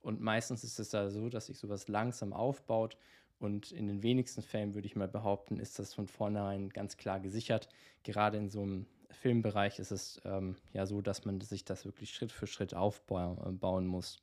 Und 0.01 0.19
meistens 0.19 0.63
ist 0.63 0.79
es 0.79 0.89
da 0.89 1.09
so, 1.09 1.29
dass 1.29 1.47
sich 1.47 1.57
sowas 1.57 1.87
langsam 1.87 2.33
aufbaut. 2.33 2.97
Und 3.39 3.71
in 3.71 3.87
den 3.87 4.03
wenigsten 4.03 4.41
Fällen 4.41 4.75
würde 4.75 4.87
ich 4.87 4.95
mal 4.95 5.07
behaupten, 5.07 5.59
ist 5.59 5.79
das 5.79 5.93
von 5.93 6.07
vornherein 6.07 6.69
ganz 6.69 6.97
klar 6.97 7.19
gesichert. 7.19 7.69
Gerade 8.03 8.37
in 8.37 8.49
so 8.49 8.61
einem 8.61 8.85
Filmbereich 9.09 9.79
ist 9.79 9.91
es 9.91 10.21
ähm, 10.25 10.55
ja 10.73 10.85
so, 10.85 11.01
dass 11.01 11.25
man 11.25 11.41
sich 11.41 11.65
das 11.65 11.85
wirklich 11.85 12.13
Schritt 12.13 12.31
für 12.31 12.47
Schritt 12.47 12.73
aufbauen 12.73 13.87
muss. 13.87 14.21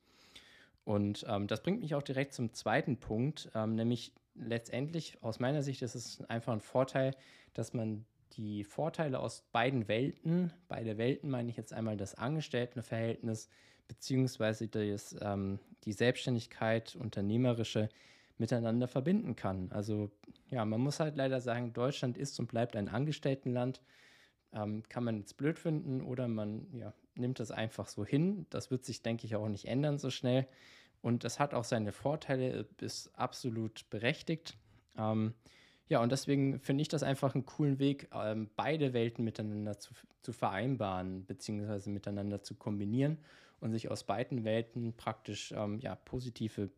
Und 0.89 1.23
ähm, 1.29 1.45
das 1.45 1.61
bringt 1.61 1.81
mich 1.81 1.93
auch 1.93 2.01
direkt 2.01 2.33
zum 2.33 2.51
zweiten 2.51 2.97
Punkt, 2.97 3.51
ähm, 3.53 3.75
nämlich 3.75 4.11
letztendlich 4.33 5.21
aus 5.21 5.39
meiner 5.39 5.61
Sicht 5.61 5.83
ist 5.83 5.93
es 5.93 6.21
einfach 6.31 6.51
ein 6.51 6.61
Vorteil, 6.61 7.15
dass 7.53 7.75
man 7.75 8.07
die 8.31 8.63
Vorteile 8.63 9.19
aus 9.19 9.43
beiden 9.51 9.87
Welten, 9.87 10.51
beide 10.67 10.97
Welten 10.97 11.29
meine 11.29 11.51
ich 11.51 11.57
jetzt 11.57 11.73
einmal 11.73 11.95
das 11.95 12.15
Angestelltenverhältnis 12.15 13.49
beziehungsweise 13.87 14.67
das, 14.67 15.15
ähm, 15.21 15.59
die 15.83 15.93
Selbstständigkeit, 15.93 16.95
unternehmerische 16.95 17.89
miteinander 18.39 18.87
verbinden 18.87 19.35
kann. 19.35 19.71
Also 19.71 20.09
ja, 20.49 20.65
man 20.65 20.81
muss 20.81 20.99
halt 20.99 21.15
leider 21.15 21.39
sagen, 21.39 21.71
Deutschland 21.71 22.17
ist 22.17 22.39
und 22.39 22.47
bleibt 22.47 22.75
ein 22.75 22.89
Angestelltenland. 22.89 23.83
Ähm, 24.53 24.81
kann 24.89 25.03
man 25.03 25.19
jetzt 25.19 25.37
blöd 25.37 25.59
finden 25.59 26.01
oder 26.01 26.27
man 26.27 26.65
ja, 26.73 26.95
nimmt 27.13 27.39
das 27.39 27.51
einfach 27.51 27.87
so 27.87 28.03
hin. 28.03 28.47
Das 28.49 28.71
wird 28.71 28.85
sich, 28.85 29.03
denke 29.03 29.27
ich, 29.27 29.35
auch 29.35 29.49
nicht 29.49 29.65
ändern 29.65 29.99
so 29.99 30.09
schnell. 30.09 30.47
Und 31.01 31.23
das 31.23 31.39
hat 31.39 31.53
auch 31.53 31.63
seine 31.63 31.91
Vorteile, 31.91 32.67
ist 32.81 33.11
absolut 33.17 33.89
berechtigt. 33.89 34.57
Ähm, 34.97 35.33
ja, 35.87 36.01
und 36.01 36.11
deswegen 36.11 36.59
finde 36.59 36.81
ich 36.81 36.87
das 36.87 37.03
einfach 37.03 37.33
einen 37.33 37.45
coolen 37.45 37.79
Weg, 37.79 38.09
ähm, 38.13 38.49
beide 38.55 38.93
Welten 38.93 39.23
miteinander 39.23 39.79
zu, 39.79 39.93
zu 40.21 40.33
vereinbaren, 40.33 41.25
beziehungsweise 41.25 41.89
miteinander 41.89 42.43
zu 42.43 42.55
kombinieren 42.55 43.17
und 43.59 43.71
sich 43.71 43.89
aus 43.89 44.03
beiden 44.03 44.43
Welten 44.43 44.93
praktisch 44.95 45.51
ähm, 45.51 45.79
ja, 45.79 45.95
positive 45.95 46.69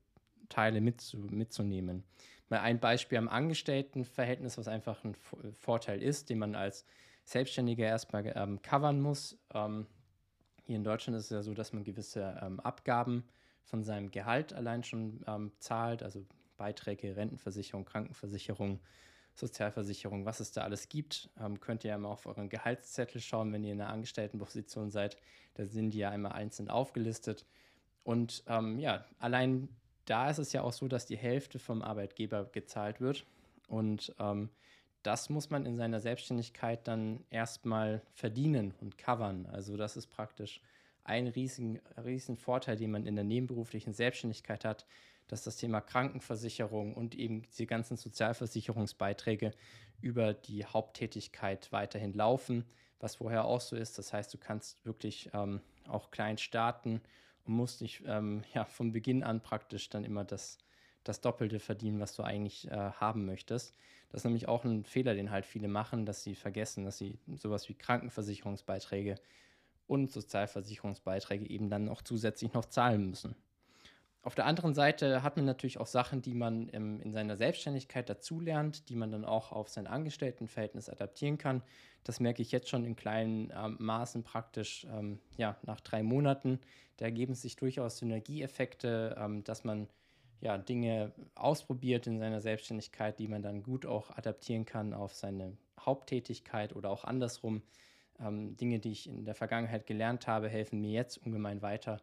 Teile 0.50 0.82
mitzu, 0.82 1.18
mitzunehmen. 1.18 2.04
Mal 2.50 2.60
ein 2.60 2.80
Beispiel 2.80 3.18
am 3.18 3.30
Angestelltenverhältnis, 3.30 4.58
was 4.58 4.68
einfach 4.68 5.04
ein 5.04 5.16
Vorteil 5.54 6.02
ist, 6.02 6.30
den 6.30 6.40
man 6.40 6.56
als 6.56 6.86
Selbstständiger 7.24 7.86
erstmal 7.86 8.32
ähm, 8.36 8.62
covern 8.62 9.02
muss. 9.02 9.38
Ähm, 9.54 9.88
hier 10.66 10.76
in 10.76 10.84
Deutschland 10.84 11.18
ist 11.18 11.26
es 11.26 11.32
ja 11.32 11.42
so, 11.44 11.54
dass 11.54 11.74
man 11.74 11.84
gewisse 11.84 12.40
ähm, 12.42 12.60
Abgaben 12.60 13.24
von 13.64 13.84
seinem 13.84 14.12
Gehalt 14.12 14.54
allein 14.54 14.84
schon 14.84 15.24
ähm, 15.28 15.52
zahlt, 15.60 16.04
also 16.04 16.26
Beiträge, 16.58 17.16
Rentenversicherung, 17.16 17.86
Krankenversicherung 17.86 18.80
Sozialversicherung, 19.36 20.26
was 20.26 20.40
es 20.40 20.52
da 20.52 20.62
alles 20.62 20.90
gibt. 20.90 21.30
Ähm, 21.40 21.60
könnt 21.60 21.84
ihr 21.84 21.92
ja 21.92 21.98
mal 21.98 22.10
auf 22.10 22.26
euren 22.26 22.50
Gehaltszettel 22.50 23.22
schauen, 23.22 23.52
wenn 23.54 23.64
ihr 23.64 23.74
in 23.74 23.82
einer 23.82 23.92
Angestelltenposition 23.92 24.92
seid. 24.92 25.18
Da 25.56 25.66
sind 25.66 25.92
die 25.92 26.00
ja 26.00 26.10
einmal 26.10 26.34
einzeln 26.34 26.70
aufgelistet. 26.70 27.46
Und 28.04 28.44
ähm, 28.48 28.80
ja, 28.80 29.06
allein 29.20 29.70
da 30.06 30.30
ist 30.30 30.40
es 30.40 30.54
ja 30.54 30.62
auch 30.62 30.74
so, 30.74 30.88
dass 30.88 31.06
die 31.06 31.18
Hälfte 31.18 31.60
vom 31.60 31.82
Arbeitgeber 31.82 32.46
gezahlt 32.46 33.00
wird. 33.00 33.26
Und 33.68 34.14
ähm, 34.20 34.50
das 35.04 35.30
muss 35.30 35.50
man 35.50 35.66
in 35.66 35.78
seiner 35.78 36.00
Selbstständigkeit 36.00 36.88
dann 36.88 37.24
erstmal 37.30 38.02
verdienen 38.14 38.74
und 38.82 38.98
covern. 38.98 39.48
Also 39.48 39.78
das 39.78 39.98
ist 39.98 40.08
praktisch 40.08 40.62
ein 41.04 41.28
riesen, 41.28 41.80
riesen 42.04 42.38
Vorteil, 42.38 42.78
den 42.78 42.92
man 42.92 43.06
in 43.06 43.16
der 43.16 43.24
nebenberuflichen 43.24 43.94
Selbstständigkeit 43.94 44.66
hat, 44.66 44.86
dass 45.28 45.44
das 45.44 45.58
Thema 45.58 45.82
Krankenversicherung 45.82 46.94
und 46.94 47.16
eben 47.16 47.44
die 47.58 47.66
ganzen 47.66 47.98
Sozialversicherungsbeiträge 47.98 49.54
über 50.02 50.34
die 50.34 50.66
Haupttätigkeit 50.66 51.72
weiterhin 51.72 52.14
laufen, 52.14 52.66
was 53.00 53.16
vorher 53.16 53.46
auch 53.46 53.62
so 53.62 53.76
ist. 53.76 53.98
Das 53.98 54.14
heißt, 54.14 54.34
du 54.34 54.38
kannst 54.38 54.84
wirklich 54.86 55.30
ähm, 55.34 55.62
auch 55.88 56.12
klein 56.12 56.38
starten 56.38 57.02
und 57.46 57.54
musst 57.54 57.82
nicht 57.82 58.04
ähm, 58.06 58.44
ja, 58.54 58.66
von 58.66 58.92
Beginn 58.92 59.24
an 59.24 59.42
praktisch 59.42 59.90
dann 59.90 60.04
immer 60.04 60.24
das, 60.24 60.58
das 61.04 61.22
Doppelte 61.22 61.60
verdienen, 61.60 62.00
was 62.00 62.16
du 62.16 62.24
eigentlich 62.24 62.70
äh, 62.70 62.76
haben 62.76 63.26
möchtest. 63.26 63.76
Das 64.10 64.22
ist 64.22 64.26
nämlich 64.26 64.50
auch 64.50 64.66
ein 64.66 64.84
Fehler, 64.84 65.14
den 65.14 65.32
halt 65.32 65.46
viele 65.46 65.70
machen, 65.70 66.06
dass 66.06 66.24
sie 66.24 66.36
vergessen, 66.36 66.84
dass 66.84 66.98
sie 66.98 67.18
sowas 67.38 67.70
wie 67.70 67.76
Krankenversicherungsbeiträge 67.76 69.16
und 69.92 70.10
Sozialversicherungsbeiträge 70.10 71.50
eben 71.50 71.70
dann 71.70 71.90
auch 71.90 72.02
zusätzlich 72.02 72.54
noch 72.54 72.66
zahlen 72.66 73.10
müssen. 73.10 73.36
Auf 74.24 74.36
der 74.36 74.46
anderen 74.46 74.74
Seite 74.74 75.22
hat 75.22 75.36
man 75.36 75.46
natürlich 75.46 75.80
auch 75.80 75.88
Sachen, 75.88 76.22
die 76.22 76.34
man 76.34 76.70
ähm, 76.72 77.02
in 77.02 77.12
seiner 77.12 77.36
Selbstständigkeit 77.36 78.08
dazulernt, 78.08 78.88
die 78.88 78.96
man 78.96 79.12
dann 79.12 79.26
auch 79.26 79.52
auf 79.52 79.68
sein 79.68 79.88
Angestelltenverhältnis 79.88 80.90
adaptieren 80.90 81.38
kann. 81.38 81.62
Das 82.06 82.20
merke 82.20 82.42
ich 82.42 82.52
jetzt 82.52 82.70
schon 82.70 82.86
in 82.86 82.96
kleinen 82.96 83.52
ähm, 83.54 83.78
Maßen 83.80 84.24
praktisch 84.24 84.88
ähm, 84.96 85.20
ja, 85.38 85.58
nach 85.64 85.82
drei 85.82 86.04
Monaten. 86.04 86.60
Da 86.98 87.06
ergeben 87.06 87.34
sich 87.34 87.58
durchaus 87.58 87.98
Synergieeffekte, 87.98 89.16
ähm, 89.20 89.44
dass 89.44 89.64
man 89.64 89.90
ja, 90.40 90.58
Dinge 90.58 91.12
ausprobiert 91.36 92.08
in 92.08 92.20
seiner 92.20 92.42
Selbstständigkeit, 92.42 93.20
die 93.20 93.28
man 93.28 93.42
dann 93.42 93.64
gut 93.64 93.86
auch 93.86 94.12
adaptieren 94.12 94.66
kann 94.66 94.94
auf 94.94 95.16
seine 95.16 95.58
Haupttätigkeit 95.80 96.76
oder 96.76 96.92
auch 96.92 97.04
andersrum. 97.04 97.64
Ähm, 98.22 98.56
Dinge, 98.58 98.80
die 98.80 98.92
ich 98.92 99.08
in 99.08 99.26
der 99.26 99.36
Vergangenheit 99.36 99.86
gelernt 99.86 100.28
habe, 100.28 100.50
helfen 100.50 100.82
mir 100.82 100.92
jetzt 100.92 101.18
ungemein 101.18 101.62
weiter 101.62 102.02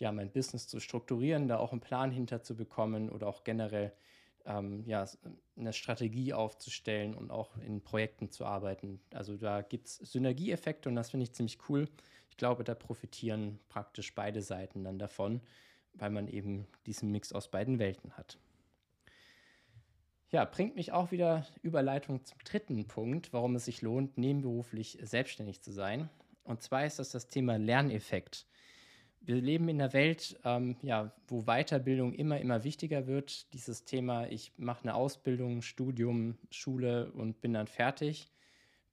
ja, 0.00 0.10
mein 0.10 0.32
Business 0.32 0.66
zu 0.66 0.80
strukturieren, 0.80 1.46
da 1.46 1.58
auch 1.58 1.72
einen 1.72 1.80
Plan 1.80 2.10
hinter 2.10 2.42
zu 2.42 2.56
bekommen 2.56 3.10
oder 3.10 3.26
auch 3.26 3.44
generell 3.44 3.92
ähm, 4.46 4.82
ja, 4.86 5.06
eine 5.56 5.72
Strategie 5.72 6.32
aufzustellen 6.32 7.14
und 7.14 7.30
auch 7.30 7.56
in 7.58 7.82
Projekten 7.82 8.30
zu 8.30 8.46
arbeiten. 8.46 9.00
Also 9.12 9.36
da 9.36 9.60
gibt 9.60 9.88
es 9.88 9.96
Synergieeffekte 9.96 10.88
und 10.88 10.96
das 10.96 11.10
finde 11.10 11.24
ich 11.24 11.32
ziemlich 11.32 11.58
cool. 11.68 11.86
Ich 12.30 12.38
glaube, 12.38 12.64
da 12.64 12.74
profitieren 12.74 13.60
praktisch 13.68 14.14
beide 14.14 14.40
Seiten 14.40 14.84
dann 14.84 14.98
davon, 14.98 15.42
weil 15.92 16.10
man 16.10 16.26
eben 16.28 16.66
diesen 16.86 17.10
Mix 17.12 17.32
aus 17.32 17.50
beiden 17.50 17.78
Welten 17.78 18.16
hat. 18.16 18.38
Ja, 20.30 20.44
bringt 20.44 20.76
mich 20.76 20.92
auch 20.92 21.10
wieder 21.10 21.46
Überleitung 21.62 22.24
zum 22.24 22.38
dritten 22.44 22.86
Punkt, 22.86 23.32
warum 23.32 23.56
es 23.56 23.64
sich 23.64 23.82
lohnt, 23.82 24.16
nebenberuflich 24.16 24.98
selbstständig 25.02 25.62
zu 25.62 25.72
sein. 25.72 26.08
Und 26.44 26.62
zwar 26.62 26.86
ist 26.86 26.98
das 26.98 27.10
das 27.10 27.26
Thema 27.26 27.56
Lerneffekt 27.58 28.46
wir 29.20 29.36
leben 29.36 29.68
in 29.68 29.80
einer 29.80 29.92
Welt, 29.92 30.38
ähm, 30.44 30.76
ja, 30.82 31.12
wo 31.28 31.42
Weiterbildung 31.42 32.14
immer, 32.14 32.40
immer 32.40 32.64
wichtiger 32.64 33.06
wird. 33.06 33.52
Dieses 33.52 33.84
Thema, 33.84 34.26
ich 34.26 34.52
mache 34.56 34.82
eine 34.82 34.94
Ausbildung, 34.94 35.62
Studium, 35.62 36.38
Schule 36.50 37.12
und 37.12 37.40
bin 37.40 37.52
dann 37.52 37.66
fertig. 37.66 38.30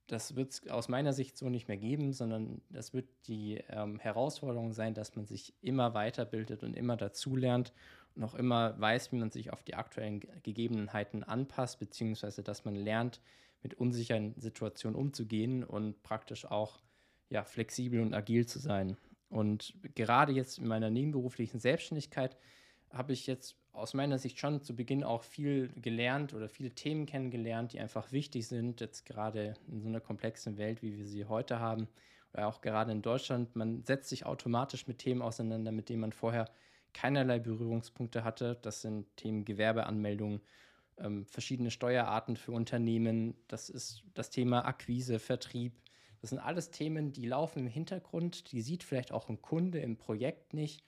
Das 0.07 0.35
wird 0.35 0.51
es 0.51 0.67
aus 0.69 0.89
meiner 0.89 1.13
Sicht 1.13 1.37
so 1.37 1.49
nicht 1.49 1.67
mehr 1.67 1.77
geben, 1.77 2.13
sondern 2.13 2.61
das 2.69 2.93
wird 2.93 3.07
die 3.27 3.61
ähm, 3.69 3.99
Herausforderung 3.99 4.73
sein, 4.73 4.93
dass 4.93 5.15
man 5.15 5.25
sich 5.25 5.53
immer 5.61 5.93
weiterbildet 5.93 6.63
und 6.63 6.75
immer 6.75 6.97
dazulernt 6.97 7.73
auch 8.23 8.35
immer 8.35 8.79
weiß, 8.79 9.11
wie 9.11 9.17
man 9.17 9.31
sich 9.31 9.51
auf 9.51 9.63
die 9.63 9.75
aktuellen 9.75 10.21
Gegebenheiten 10.43 11.23
anpasst, 11.23 11.79
beziehungsweise 11.79 12.43
dass 12.43 12.65
man 12.65 12.75
lernt, 12.75 13.21
mit 13.63 13.73
unsicheren 13.75 14.33
Situationen 14.37 14.97
umzugehen 14.97 15.63
und 15.63 16.01
praktisch 16.03 16.45
auch 16.45 16.79
ja, 17.29 17.43
flexibel 17.43 18.01
und 18.01 18.13
agil 18.13 18.45
zu 18.45 18.59
sein. 18.59 18.97
Und 19.29 19.73
gerade 19.95 20.31
jetzt 20.31 20.59
in 20.59 20.67
meiner 20.67 20.89
nebenberuflichen 20.89 21.59
Selbstständigkeit 21.59 22.37
habe 22.91 23.13
ich 23.13 23.27
jetzt 23.27 23.57
aus 23.73 23.93
meiner 23.93 24.17
Sicht 24.17 24.39
schon 24.39 24.61
zu 24.61 24.75
Beginn 24.75 25.03
auch 25.03 25.23
viel 25.23 25.69
gelernt 25.75 26.33
oder 26.33 26.49
viele 26.49 26.71
Themen 26.71 27.05
kennengelernt, 27.05 27.73
die 27.73 27.79
einfach 27.79 28.11
wichtig 28.11 28.47
sind, 28.47 28.81
jetzt 28.81 29.05
gerade 29.05 29.53
in 29.67 29.81
so 29.81 29.87
einer 29.87 29.99
komplexen 29.99 30.57
Welt, 30.57 30.81
wie 30.81 30.97
wir 30.97 31.05
sie 31.05 31.25
heute 31.25 31.59
haben, 31.59 31.87
oder 32.33 32.47
auch 32.47 32.61
gerade 32.61 32.91
in 32.91 33.01
Deutschland. 33.01 33.55
Man 33.55 33.83
setzt 33.83 34.09
sich 34.09 34.25
automatisch 34.25 34.87
mit 34.87 34.99
Themen 34.99 35.21
auseinander, 35.21 35.71
mit 35.71 35.89
denen 35.89 36.01
man 36.01 36.11
vorher 36.11 36.49
keinerlei 36.93 37.39
Berührungspunkte 37.39 38.23
hatte. 38.23 38.57
Das 38.61 38.81
sind 38.81 39.05
Themen 39.17 39.45
Gewerbeanmeldung, 39.45 40.41
ähm, 40.97 41.25
verschiedene 41.25 41.71
Steuerarten 41.71 42.35
für 42.35 42.51
Unternehmen, 42.51 43.35
das 43.47 43.69
ist 43.69 44.03
das 44.13 44.29
Thema 44.29 44.65
Akquise, 44.65 45.19
Vertrieb, 45.19 45.73
das 46.21 46.31
sind 46.31 46.39
alles 46.39 46.71
Themen, 46.71 47.11
die 47.13 47.27
laufen 47.27 47.59
im 47.59 47.67
Hintergrund, 47.67 48.51
die 48.51 48.61
sieht 48.61 48.83
vielleicht 48.83 49.11
auch 49.11 49.29
ein 49.29 49.41
Kunde 49.41 49.79
im 49.79 49.97
Projekt 49.97 50.53
nicht. 50.53 50.83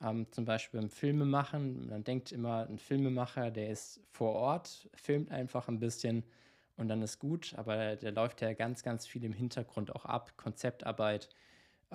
Ähm, 0.00 0.26
zum 0.30 0.44
Beispiel 0.44 0.78
im 0.80 0.90
Filmemachen. 0.90 1.88
Man 1.88 2.04
denkt 2.04 2.30
immer, 2.30 2.68
ein 2.68 2.78
Filmemacher, 2.78 3.50
der 3.50 3.70
ist 3.70 4.00
vor 4.12 4.34
Ort, 4.34 4.88
filmt 4.94 5.32
einfach 5.32 5.66
ein 5.66 5.80
bisschen 5.80 6.22
und 6.76 6.86
dann 6.86 7.02
ist 7.02 7.18
gut, 7.18 7.54
aber 7.56 7.96
der 7.96 8.12
läuft 8.12 8.40
ja 8.40 8.52
ganz, 8.52 8.84
ganz 8.84 9.06
viel 9.06 9.24
im 9.24 9.32
Hintergrund 9.32 9.94
auch 9.94 10.04
ab. 10.04 10.34
Konzeptarbeit, 10.36 11.28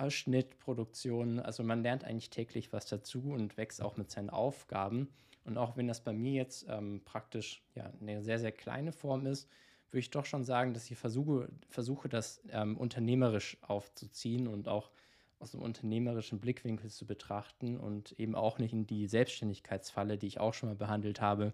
Schnitt, 0.08 0.58
Produktion. 0.58 1.40
Also 1.40 1.62
man 1.62 1.82
lernt 1.82 2.04
eigentlich 2.04 2.30
täglich 2.30 2.72
was 2.72 2.86
dazu 2.86 3.32
und 3.32 3.56
wächst 3.56 3.82
auch 3.82 3.96
mit 3.96 4.10
seinen 4.10 4.30
Aufgaben. 4.30 5.08
Und 5.44 5.58
auch 5.58 5.76
wenn 5.76 5.86
das 5.86 6.02
bei 6.02 6.12
mir 6.12 6.32
jetzt 6.32 6.66
ähm, 6.68 7.02
praktisch 7.04 7.62
ja, 7.74 7.92
eine 8.00 8.22
sehr, 8.22 8.38
sehr 8.38 8.52
kleine 8.52 8.92
Form 8.92 9.26
ist, 9.26 9.48
würde 9.90 10.00
ich 10.00 10.10
doch 10.10 10.24
schon 10.24 10.44
sagen, 10.44 10.74
dass 10.74 10.90
ich 10.90 10.98
versuche, 10.98 11.48
versuche 11.68 12.08
das 12.08 12.42
ähm, 12.50 12.76
unternehmerisch 12.76 13.56
aufzuziehen 13.62 14.48
und 14.48 14.66
auch 14.68 14.90
aus 15.38 15.54
einem 15.54 15.62
unternehmerischen 15.62 16.40
Blickwinkel 16.40 16.90
zu 16.90 17.06
betrachten 17.06 17.78
und 17.78 18.12
eben 18.18 18.34
auch 18.34 18.58
nicht 18.58 18.72
in 18.72 18.86
die 18.86 19.06
Selbstständigkeitsfalle, 19.06 20.18
die 20.18 20.26
ich 20.26 20.40
auch 20.40 20.54
schon 20.54 20.70
mal 20.70 20.74
behandelt 20.74 21.20
habe, 21.20 21.52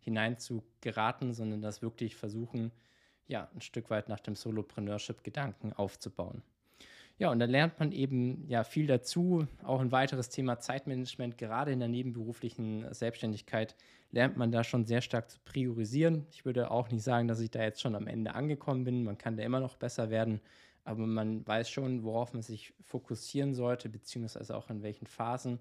hinein 0.00 0.38
zu 0.38 0.62
geraten, 0.80 1.34
sondern 1.34 1.60
das 1.60 1.82
wirklich 1.82 2.16
versuchen, 2.16 2.72
ja, 3.26 3.48
ein 3.54 3.60
Stück 3.60 3.90
weit 3.90 4.08
nach 4.08 4.20
dem 4.20 4.36
Solopreneurship-Gedanken 4.36 5.72
aufzubauen. 5.72 6.42
Ja, 7.22 7.30
und 7.30 7.38
dann 7.38 7.50
lernt 7.50 7.78
man 7.78 7.92
eben 7.92 8.48
ja 8.48 8.64
viel 8.64 8.88
dazu. 8.88 9.46
Auch 9.62 9.80
ein 9.80 9.92
weiteres 9.92 10.28
Thema 10.28 10.58
Zeitmanagement, 10.58 11.38
gerade 11.38 11.70
in 11.70 11.78
der 11.78 11.86
nebenberuflichen 11.86 12.92
Selbstständigkeit, 12.92 13.76
lernt 14.10 14.36
man 14.36 14.50
da 14.50 14.64
schon 14.64 14.86
sehr 14.86 15.02
stark 15.02 15.30
zu 15.30 15.38
priorisieren. 15.44 16.26
Ich 16.32 16.44
würde 16.44 16.72
auch 16.72 16.90
nicht 16.90 17.04
sagen, 17.04 17.28
dass 17.28 17.38
ich 17.38 17.52
da 17.52 17.62
jetzt 17.62 17.80
schon 17.80 17.94
am 17.94 18.08
Ende 18.08 18.34
angekommen 18.34 18.82
bin. 18.82 19.04
Man 19.04 19.18
kann 19.18 19.36
da 19.36 19.44
immer 19.44 19.60
noch 19.60 19.76
besser 19.76 20.10
werden, 20.10 20.40
aber 20.82 21.06
man 21.06 21.46
weiß 21.46 21.70
schon, 21.70 22.02
worauf 22.02 22.32
man 22.32 22.42
sich 22.42 22.74
fokussieren 22.80 23.54
sollte, 23.54 23.88
beziehungsweise 23.88 24.56
auch 24.56 24.68
in 24.68 24.82
welchen 24.82 25.06
Phasen. 25.06 25.60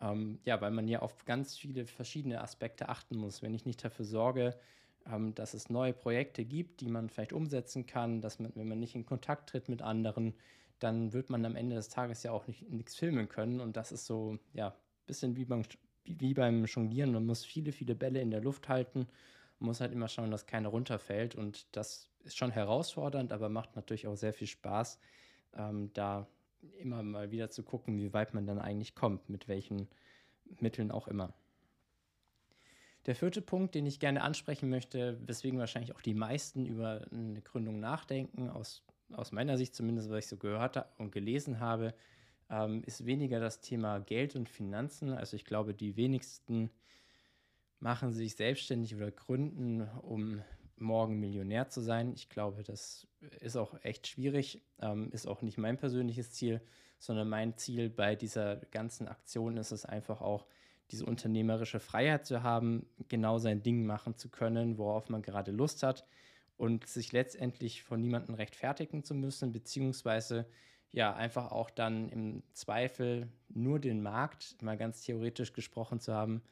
Ähm, 0.00 0.38
ja, 0.44 0.62
weil 0.62 0.70
man 0.70 0.88
ja 0.88 1.00
auf 1.00 1.26
ganz 1.26 1.58
viele 1.58 1.84
verschiedene 1.84 2.40
Aspekte 2.40 2.88
achten 2.88 3.18
muss. 3.18 3.42
Wenn 3.42 3.52
ich 3.52 3.66
nicht 3.66 3.84
dafür 3.84 4.06
sorge, 4.06 4.58
dass 5.34 5.54
es 5.54 5.70
neue 5.70 5.92
Projekte 5.92 6.44
gibt, 6.44 6.80
die 6.80 6.88
man 6.88 7.08
vielleicht 7.08 7.32
umsetzen 7.32 7.86
kann, 7.86 8.20
dass 8.20 8.38
man, 8.38 8.52
wenn 8.54 8.68
man 8.68 8.80
nicht 8.80 8.94
in 8.94 9.06
Kontakt 9.06 9.50
tritt 9.50 9.68
mit 9.68 9.82
anderen, 9.82 10.34
dann 10.78 11.12
wird 11.12 11.30
man 11.30 11.44
am 11.44 11.56
Ende 11.56 11.76
des 11.76 11.88
Tages 11.88 12.22
ja 12.22 12.32
auch 12.32 12.46
nichts 12.68 12.96
filmen 12.96 13.28
können. 13.28 13.60
Und 13.60 13.76
das 13.76 13.92
ist 13.92 14.06
so, 14.06 14.38
ja, 14.52 14.68
ein 14.68 15.06
bisschen 15.06 15.36
wie 15.36 15.44
beim, 15.44 15.62
wie 16.04 16.34
beim 16.34 16.64
Jonglieren. 16.64 17.12
Man 17.12 17.24
muss 17.24 17.44
viele, 17.44 17.72
viele 17.72 17.94
Bälle 17.94 18.20
in 18.20 18.30
der 18.30 18.42
Luft 18.42 18.68
halten. 18.68 19.06
Man 19.58 19.68
muss 19.68 19.80
halt 19.80 19.92
immer 19.92 20.08
schauen, 20.08 20.30
dass 20.30 20.46
keiner 20.46 20.68
runterfällt. 20.68 21.34
Und 21.34 21.66
das 21.76 22.10
ist 22.24 22.36
schon 22.36 22.50
herausfordernd, 22.50 23.32
aber 23.32 23.48
macht 23.48 23.76
natürlich 23.76 24.06
auch 24.06 24.16
sehr 24.16 24.32
viel 24.32 24.48
Spaß, 24.48 24.98
ähm, 25.54 25.92
da 25.94 26.26
immer 26.78 27.02
mal 27.02 27.30
wieder 27.30 27.50
zu 27.50 27.62
gucken, 27.62 27.98
wie 27.98 28.12
weit 28.12 28.34
man 28.34 28.46
dann 28.46 28.58
eigentlich 28.58 28.94
kommt, 28.94 29.30
mit 29.30 29.48
welchen 29.48 29.88
Mitteln 30.60 30.90
auch 30.90 31.08
immer. 31.08 31.32
Der 33.06 33.14
vierte 33.14 33.40
Punkt, 33.40 33.74
den 33.74 33.86
ich 33.86 34.00
gerne 34.00 34.22
ansprechen 34.22 34.68
möchte, 34.68 35.18
weswegen 35.26 35.58
wahrscheinlich 35.58 35.94
auch 35.94 36.02
die 36.02 36.14
meisten 36.14 36.66
über 36.66 37.06
eine 37.12 37.40
Gründung 37.40 37.80
nachdenken, 37.80 38.50
aus 38.50 38.82
aus 39.12 39.32
meiner 39.32 39.56
Sicht 39.56 39.74
zumindest, 39.74 40.10
was 40.10 40.24
ich 40.24 40.26
so 40.26 40.36
gehört 40.36 40.84
und 40.98 41.12
gelesen 41.12 41.60
habe, 41.60 41.94
ähm, 42.50 42.82
ist 42.86 43.06
weniger 43.06 43.40
das 43.40 43.60
Thema 43.60 43.98
Geld 44.00 44.36
und 44.36 44.48
Finanzen. 44.48 45.10
Also 45.10 45.36
ich 45.36 45.44
glaube, 45.44 45.74
die 45.74 45.96
wenigsten 45.96 46.70
machen 47.80 48.12
sich 48.12 48.36
selbstständig 48.36 48.94
oder 48.94 49.10
gründen, 49.10 49.82
um 50.02 50.42
morgen 50.76 51.18
Millionär 51.20 51.68
zu 51.68 51.80
sein. 51.80 52.12
Ich 52.14 52.28
glaube, 52.28 52.62
das 52.62 53.06
ist 53.40 53.56
auch 53.56 53.82
echt 53.82 54.06
schwierig, 54.06 54.62
ähm, 54.80 55.10
ist 55.12 55.26
auch 55.26 55.42
nicht 55.42 55.58
mein 55.58 55.78
persönliches 55.78 56.32
Ziel, 56.32 56.60
sondern 56.98 57.28
mein 57.28 57.56
Ziel 57.56 57.90
bei 57.90 58.14
dieser 58.14 58.56
ganzen 58.56 59.08
Aktion 59.08 59.56
ist 59.56 59.72
es 59.72 59.84
einfach 59.84 60.20
auch, 60.20 60.46
diese 60.90 61.06
unternehmerische 61.06 61.80
Freiheit 61.80 62.26
zu 62.26 62.42
haben, 62.42 62.86
genau 63.08 63.38
sein 63.38 63.62
Ding 63.62 63.86
machen 63.86 64.16
zu 64.16 64.28
können, 64.28 64.78
worauf 64.78 65.08
man 65.08 65.22
gerade 65.22 65.50
Lust 65.50 65.82
hat 65.82 66.06
und 66.56 66.86
sich 66.86 67.12
letztendlich 67.12 67.82
von 67.82 68.00
niemandem 68.00 68.34
rechtfertigen 68.34 69.04
zu 69.04 69.14
müssen, 69.14 69.52
beziehungsweise 69.52 70.46
ja, 70.92 71.14
einfach 71.14 71.52
auch 71.52 71.70
dann 71.70 72.08
im 72.08 72.42
Zweifel 72.52 73.28
nur 73.48 73.78
den 73.78 74.02
Markt, 74.02 74.62
mal 74.62 74.78
ganz 74.78 75.02
theoretisch 75.02 75.52
gesprochen 75.52 76.00
zu 76.00 76.14
haben. 76.14 76.42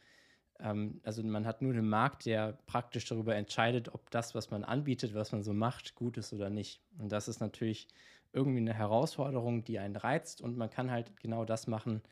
Ähm, 0.61 1.01
also 1.03 1.23
man 1.23 1.47
hat 1.47 1.63
nur 1.63 1.73
den 1.73 1.89
Markt, 1.89 2.27
der 2.27 2.59
praktisch 2.67 3.07
darüber 3.07 3.35
entscheidet, 3.35 3.95
ob 3.95 4.11
das, 4.11 4.35
was 4.35 4.51
man 4.51 4.63
anbietet, 4.63 5.15
was 5.15 5.33
man 5.33 5.43
so 5.43 5.55
macht, 5.55 5.95
gut 5.95 6.19
ist 6.19 6.33
oder 6.33 6.51
nicht. 6.51 6.83
Und 6.99 7.11
das 7.11 7.29
ist 7.29 7.41
natürlich 7.41 7.89
irgendwie 8.35 8.59
eine 8.59 8.75
Herausforderung, 8.75 9.65
die 9.65 9.79
einen 9.79 9.97
reizt 9.97 10.43
und 10.43 10.57
man 10.59 10.69
kann 10.69 10.91
halt 10.91 11.17
genau 11.21 11.45
das 11.45 11.67
machen, 11.67 12.03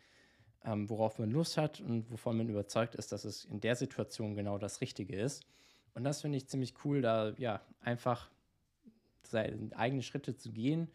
ähm, 0.64 0.88
worauf 0.88 1.18
man 1.18 1.30
Lust 1.30 1.56
hat 1.56 1.80
und 1.80 2.10
wovon 2.10 2.36
man 2.36 2.48
überzeugt 2.48 2.94
ist, 2.94 3.12
dass 3.12 3.24
es 3.24 3.44
in 3.44 3.60
der 3.60 3.76
Situation 3.76 4.34
genau 4.34 4.58
das 4.58 4.80
Richtige 4.80 5.16
ist. 5.16 5.44
Und 5.94 6.04
das 6.04 6.22
finde 6.22 6.38
ich 6.38 6.48
ziemlich 6.48 6.74
cool, 6.84 7.02
da 7.02 7.30
ja 7.36 7.60
einfach 7.80 8.30
seine 9.22 9.70
eigenen 9.76 10.02
Schritte 10.02 10.36
zu 10.36 10.52
gehen. 10.52 10.88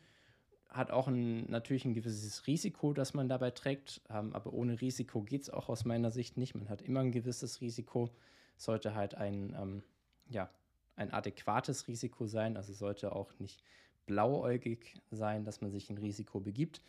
Hat 0.70 0.92
auch 0.92 1.08
ein, 1.08 1.50
natürlich 1.50 1.86
ein 1.86 1.94
gewisses 1.94 2.46
Risiko, 2.48 2.94
das 2.94 3.14
man 3.14 3.30
dabei 3.30 3.52
trägt, 3.52 4.02
ähm, 4.10 4.34
aber 4.34 4.54
ohne 4.54 4.80
Risiko 4.82 5.22
geht 5.22 5.44
es 5.44 5.50
auch 5.50 5.70
aus 5.70 5.86
meiner 5.86 6.12
Sicht 6.12 6.38
nicht. 6.38 6.56
Man 6.56 6.70
hat 6.70 6.82
immer 6.82 7.02
ein 7.02 7.12
gewisses 7.12 7.62
Risiko, 7.62 8.10
sollte 8.58 8.96
halt 8.96 9.16
ein, 9.16 9.56
ähm, 9.60 9.84
ja, 10.30 10.50
ein 10.96 11.12
adäquates 11.14 11.88
Risiko 11.88 12.26
sein, 12.26 12.58
also 12.58 12.74
sollte 12.74 13.16
auch 13.16 13.32
nicht 13.40 13.64
blauäugig 14.08 14.96
sein, 15.12 15.46
dass 15.46 15.62
man 15.62 15.72
sich 15.72 15.90
in 15.90 15.98
Risiko 15.98 16.40
begibt. 16.40 16.82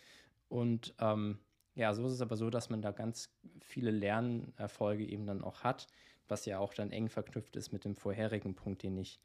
Und 0.49 0.95
ähm, 0.99 1.39
ja, 1.79 1.95
so 1.95 2.05
ist 2.07 2.15
es 2.15 2.21
aber 2.21 2.37
so, 2.37 2.51
dass 2.51 2.71
man 2.71 2.83
da 2.83 2.91
ganz 2.91 3.33
viele 3.61 3.93
Lernerfolge 3.93 5.07
eben 5.07 5.27
dann 5.27 5.45
auch 5.45 5.63
hat, 5.63 5.87
was 6.27 6.45
ja 6.45 6.59
auch 6.59 6.75
dann 6.75 6.91
eng 6.91 7.09
verknüpft 7.09 7.55
ist 7.55 7.73
mit 7.73 7.85
dem 7.85 7.95
vorherigen 7.95 8.57
Punkt, 8.57 8.83
den 8.83 8.99
ich 8.99 9.21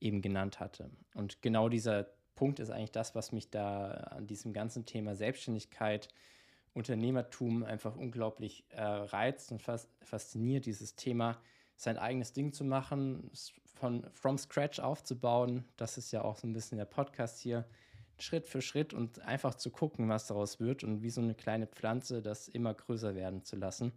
eben 0.00 0.20
genannt 0.20 0.58
hatte. 0.58 0.90
Und 1.14 1.42
genau 1.42 1.68
dieser 1.68 2.08
Punkt 2.34 2.58
ist 2.58 2.70
eigentlich 2.70 2.90
das, 2.90 3.14
was 3.14 3.30
mich 3.30 3.50
da 3.50 3.92
an 3.92 4.26
diesem 4.26 4.52
ganzen 4.52 4.84
Thema 4.84 5.14
Selbstständigkeit, 5.14 6.08
Unternehmertum 6.74 7.62
einfach 7.62 7.94
unglaublich 7.94 8.64
äh, 8.70 8.82
reizt 8.82 9.52
und 9.52 9.62
fas 9.62 9.88
fasziniert, 10.00 10.66
dieses 10.66 10.96
Thema, 10.96 11.40
sein 11.76 11.98
eigenes 11.98 12.32
Ding 12.32 12.52
zu 12.52 12.64
machen, 12.64 13.30
von 13.76 14.10
from 14.10 14.38
scratch 14.38 14.80
aufzubauen. 14.80 15.64
Das 15.76 15.98
ist 15.98 16.10
ja 16.10 16.22
auch 16.22 16.36
so 16.36 16.48
ein 16.48 16.52
bisschen 16.52 16.78
der 16.78 16.84
Podcast 16.84 17.38
hier 17.38 17.64
Schritt 18.22 18.46
für 18.46 18.62
Schritt 18.62 18.94
und 18.94 19.20
einfach 19.20 19.54
zu 19.54 19.70
gucken, 19.70 20.08
was 20.08 20.26
daraus 20.26 20.60
wird 20.60 20.84
und 20.84 21.02
wie 21.02 21.10
so 21.10 21.20
eine 21.20 21.34
kleine 21.34 21.66
Pflanze 21.66 22.22
das 22.22 22.48
immer 22.48 22.72
größer 22.72 23.14
werden 23.14 23.44
zu 23.44 23.56
lassen. 23.56 23.92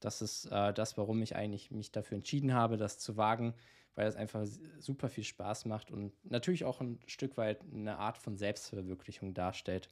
Das 0.00 0.22
ist 0.22 0.46
äh, 0.46 0.72
das, 0.72 0.96
warum 0.98 1.22
ich 1.22 1.36
eigentlich 1.36 1.70
mich 1.70 1.90
dafür 1.92 2.16
entschieden 2.16 2.54
habe, 2.54 2.76
das 2.76 2.98
zu 2.98 3.16
wagen, 3.16 3.54
weil 3.94 4.06
es 4.06 4.16
einfach 4.16 4.46
super 4.78 5.08
viel 5.08 5.24
Spaß 5.24 5.64
macht 5.64 5.90
und 5.90 6.12
natürlich 6.24 6.64
auch 6.64 6.80
ein 6.80 7.00
Stück 7.06 7.36
weit 7.36 7.62
eine 7.72 7.98
Art 7.98 8.18
von 8.18 8.36
Selbstverwirklichung 8.36 9.34
darstellt. 9.34 9.88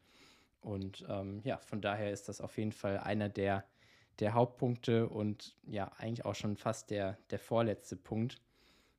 Und 0.61 1.05
ähm, 1.09 1.41
ja, 1.45 1.59
von 1.59 1.81
daher 1.81 2.11
ist 2.11 2.29
das 2.29 2.41
auf 2.41 2.59
jeden 2.59 2.73
Fall 2.73 2.99
einer 2.99 3.29
der, 3.29 3.65
der 4.19 4.35
Hauptpunkte 4.35 5.09
und 5.09 5.57
ja, 5.67 5.91
eigentlich 5.99 6.25
auch 6.25 6.35
schon 6.35 6.57
fast 6.57 6.91
der, 6.91 7.19
der 7.31 7.39
vorletzte 7.39 7.97
Punkt 7.97 8.41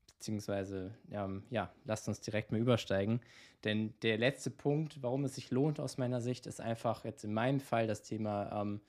beziehungsweise 0.08 0.94
ähm, 1.12 1.44
ja, 1.50 1.72
lasst 1.86 2.08
uns 2.08 2.22
direkt 2.22 2.52
mal 2.52 2.60
übersteigen. 2.60 3.22
Denn 3.64 3.94
der 4.02 4.18
letzte 4.18 4.50
Punkt, 4.50 5.02
warum 5.02 5.26
es 5.26 5.36
sich 5.36 5.52
lohnt 5.52 5.80
aus 5.80 5.98
meiner 5.98 6.22
Sicht, 6.22 6.48
ist 6.48 6.62
einfach 6.62 7.06
jetzt 7.06 7.24
in 7.24 7.34
meinem 7.34 7.60
Fall 7.60 7.88
das 7.88 8.04
Thema, 8.04 8.62
ähm, 8.62 8.82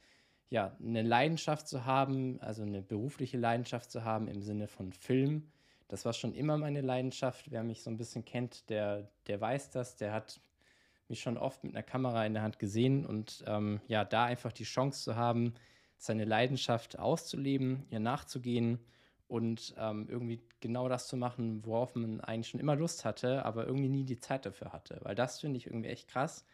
ja, 0.51 0.77
eine 0.83 1.03
Leidenschaft 1.03 1.69
zu 1.69 1.85
haben, 1.85 2.41
also 2.41 2.63
eine 2.63 2.83
berufliche 2.83 3.39
Leidenschaft 3.39 3.91
zu 3.91 4.05
haben 4.05 4.29
im 4.29 4.43
Sinne 4.43 4.67
von 4.67 4.93
Film. 4.93 5.51
Das 5.89 6.05
war 6.05 6.13
schon 6.13 6.35
immer 6.35 6.57
meine 6.57 6.81
Leidenschaft. 6.81 7.51
Wer 7.51 7.63
mich 7.63 7.83
so 7.83 7.91
ein 7.91 7.97
bisschen 7.97 8.25
kennt, 8.25 8.69
der, 8.71 9.11
der 9.27 9.41
weiß 9.41 9.71
das, 9.71 9.97
der 9.97 10.13
hat 10.13 10.41
mich 11.09 11.21
schon 11.21 11.38
oft 11.38 11.64
mit 11.64 11.75
einer 11.75 11.83
Kamera 11.83 12.27
in 12.27 12.35
der 12.35 12.42
Hand 12.42 12.59
gesehen 12.59 13.07
und 13.07 13.42
ähm, 13.47 13.81
ja, 13.88 14.05
da 14.05 14.25
einfach 14.25 14.53
die 14.53 14.64
Chance 14.64 15.03
zu 15.03 15.16
haben, 15.16 15.55
seine 15.97 16.25
Leidenschaft 16.25 16.99
auszuleben, 16.99 17.87
ihr 17.90 18.01
nachzugehen 18.01 18.79
und 19.29 19.75
ähm, 19.79 20.07
irgendwie 20.09 20.41
genau 20.61 20.88
das 20.88 21.07
zu 21.07 21.17
machen, 21.17 21.64
worauf 21.64 21.95
man 21.95 22.21
eigentlich 22.21 22.49
schon 22.49 22.61
immer 22.61 22.75
Lust 22.75 23.05
hatte, 23.05 23.45
aber 23.45 23.67
irgendwie 23.67 23.91
nie 23.91 24.05
die 24.05 24.19
Zeit 24.19 24.47
dafür 24.47 24.73
hatte. 24.73 24.99
Weil 25.03 25.14
das 25.14 25.41
finde 25.41 25.59
ich 25.59 25.67
irgendwie 25.67 25.91
echt 25.91 26.09
krass. 26.09 26.45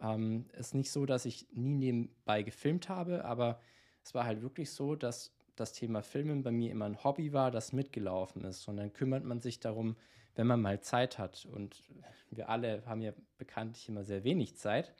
Ähm, 0.00 0.46
ist 0.52 0.74
nicht 0.74 0.90
so, 0.90 1.06
dass 1.06 1.24
ich 1.24 1.46
nie 1.52 1.74
nebenbei 1.74 2.42
gefilmt 2.42 2.88
habe, 2.88 3.24
aber 3.24 3.60
es 4.04 4.14
war 4.14 4.24
halt 4.24 4.42
wirklich 4.42 4.70
so, 4.70 4.94
dass 4.94 5.32
das 5.56 5.72
Thema 5.72 6.02
Filmen 6.02 6.42
bei 6.42 6.50
mir 6.50 6.70
immer 6.70 6.86
ein 6.86 7.02
Hobby 7.02 7.32
war, 7.32 7.50
das 7.50 7.72
mitgelaufen 7.72 8.44
ist. 8.44 8.68
Und 8.68 8.76
dann 8.76 8.92
kümmert 8.92 9.24
man 9.24 9.40
sich 9.40 9.60
darum, 9.60 9.96
wenn 10.34 10.46
man 10.46 10.60
mal 10.60 10.80
Zeit 10.80 11.18
hat. 11.18 11.46
Und 11.50 11.82
wir 12.30 12.48
alle 12.48 12.82
haben 12.86 13.02
ja 13.02 13.12
bekanntlich 13.38 13.88
immer 13.88 14.04
sehr 14.04 14.24
wenig 14.24 14.56
Zeit. 14.56 14.94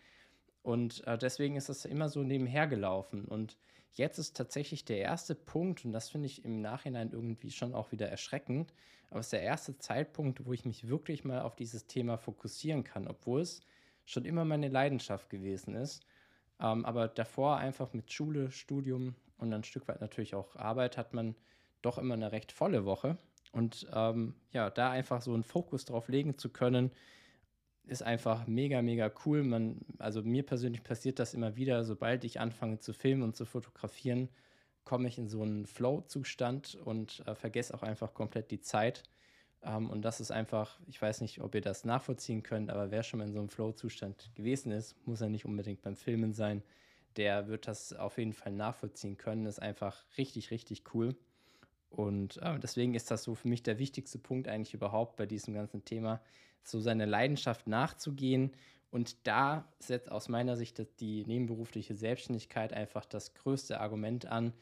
Und 0.62 1.06
äh, 1.06 1.16
deswegen 1.16 1.56
ist 1.56 1.68
das 1.68 1.84
immer 1.84 2.08
so 2.08 2.22
nebenher 2.22 2.66
gelaufen. 2.66 3.24
Und 3.24 3.56
Jetzt 3.92 4.18
ist 4.18 4.36
tatsächlich 4.36 4.84
der 4.84 4.98
erste 4.98 5.34
Punkt, 5.34 5.84
und 5.84 5.92
das 5.92 6.08
finde 6.08 6.26
ich 6.26 6.44
im 6.44 6.60
Nachhinein 6.60 7.10
irgendwie 7.12 7.50
schon 7.50 7.74
auch 7.74 7.92
wieder 7.92 8.08
erschreckend, 8.08 8.72
aber 9.10 9.20
es 9.20 9.26
ist 9.26 9.32
der 9.32 9.42
erste 9.42 9.76
Zeitpunkt, 9.78 10.46
wo 10.46 10.52
ich 10.52 10.64
mich 10.64 10.88
wirklich 10.88 11.24
mal 11.24 11.42
auf 11.42 11.56
dieses 11.56 11.86
Thema 11.86 12.16
fokussieren 12.16 12.84
kann, 12.84 13.08
obwohl 13.08 13.40
es 13.40 13.60
schon 14.04 14.24
immer 14.24 14.44
meine 14.44 14.68
Leidenschaft 14.68 15.28
gewesen 15.28 15.74
ist. 15.74 16.04
Ähm, 16.60 16.84
aber 16.84 17.08
davor 17.08 17.56
einfach 17.56 17.92
mit 17.92 18.12
Schule, 18.12 18.50
Studium 18.52 19.14
und 19.38 19.52
ein 19.52 19.64
Stück 19.64 19.88
weit 19.88 20.00
natürlich 20.00 20.34
auch 20.34 20.54
Arbeit 20.56 20.96
hat 20.96 21.12
man 21.12 21.34
doch 21.82 21.98
immer 21.98 22.14
eine 22.14 22.32
recht 22.32 22.52
volle 22.52 22.84
Woche. 22.84 23.16
Und 23.52 23.88
ähm, 23.92 24.34
ja, 24.52 24.70
da 24.70 24.90
einfach 24.90 25.22
so 25.22 25.34
einen 25.34 25.42
Fokus 25.42 25.84
drauf 25.84 26.08
legen 26.08 26.38
zu 26.38 26.50
können, 26.50 26.92
ist 27.84 28.02
einfach 28.02 28.46
mega, 28.46 28.82
mega 28.82 29.10
cool. 29.24 29.42
Man, 29.42 29.80
also 29.98 30.22
mir 30.22 30.44
persönlich 30.44 30.82
passiert 30.82 31.18
das 31.18 31.34
immer 31.34 31.56
wieder, 31.56 31.84
sobald 31.84 32.24
ich 32.24 32.40
anfange 32.40 32.78
zu 32.78 32.92
filmen 32.92 33.22
und 33.22 33.36
zu 33.36 33.44
fotografieren, 33.44 34.28
komme 34.84 35.08
ich 35.08 35.18
in 35.18 35.28
so 35.28 35.42
einen 35.42 35.66
Flow-Zustand 35.66 36.76
und 36.84 37.22
äh, 37.26 37.34
vergesse 37.34 37.74
auch 37.74 37.82
einfach 37.82 38.14
komplett 38.14 38.50
die 38.50 38.60
Zeit. 38.60 39.02
Ähm, 39.62 39.90
und 39.90 40.02
das 40.02 40.20
ist 40.20 40.30
einfach, 40.30 40.80
ich 40.86 41.00
weiß 41.00 41.20
nicht, 41.20 41.40
ob 41.40 41.54
ihr 41.54 41.60
das 41.60 41.84
nachvollziehen 41.84 42.42
könnt, 42.42 42.70
aber 42.70 42.90
wer 42.90 43.02
schon 43.02 43.18
mal 43.18 43.26
in 43.26 43.32
so 43.32 43.38
einem 43.40 43.50
Flow-Zustand 43.50 44.34
gewesen 44.34 44.72
ist, 44.72 44.96
muss 45.06 45.20
ja 45.20 45.28
nicht 45.28 45.44
unbedingt 45.44 45.82
beim 45.82 45.96
Filmen 45.96 46.32
sein, 46.32 46.62
der 47.16 47.48
wird 47.48 47.66
das 47.66 47.92
auf 47.92 48.18
jeden 48.18 48.32
Fall 48.32 48.52
nachvollziehen 48.52 49.16
können. 49.16 49.46
Ist 49.46 49.60
einfach 49.60 50.04
richtig, 50.16 50.50
richtig 50.50 50.84
cool. 50.94 51.16
Und 51.90 52.38
äh, 52.38 52.58
deswegen 52.58 52.94
ist 52.94 53.10
das 53.10 53.24
so 53.24 53.34
für 53.34 53.48
mich 53.48 53.62
der 53.62 53.78
wichtigste 53.78 54.18
Punkt 54.18 54.48
eigentlich 54.48 54.74
überhaupt 54.74 55.16
bei 55.16 55.26
diesem 55.26 55.54
ganzen 55.54 55.84
Thema, 55.84 56.20
so 56.62 56.80
seiner 56.80 57.06
Leidenschaft 57.06 57.66
nachzugehen. 57.66 58.52
Und 58.90 59.26
da 59.26 59.68
setzt 59.78 60.10
aus 60.10 60.28
meiner 60.28 60.56
Sicht 60.56 60.80
die 61.00 61.24
nebenberufliche 61.26 61.94
Selbstständigkeit 61.94 62.72
einfach 62.72 63.04
das 63.04 63.34
größte 63.34 63.80
Argument 63.80 64.26
an. 64.26 64.52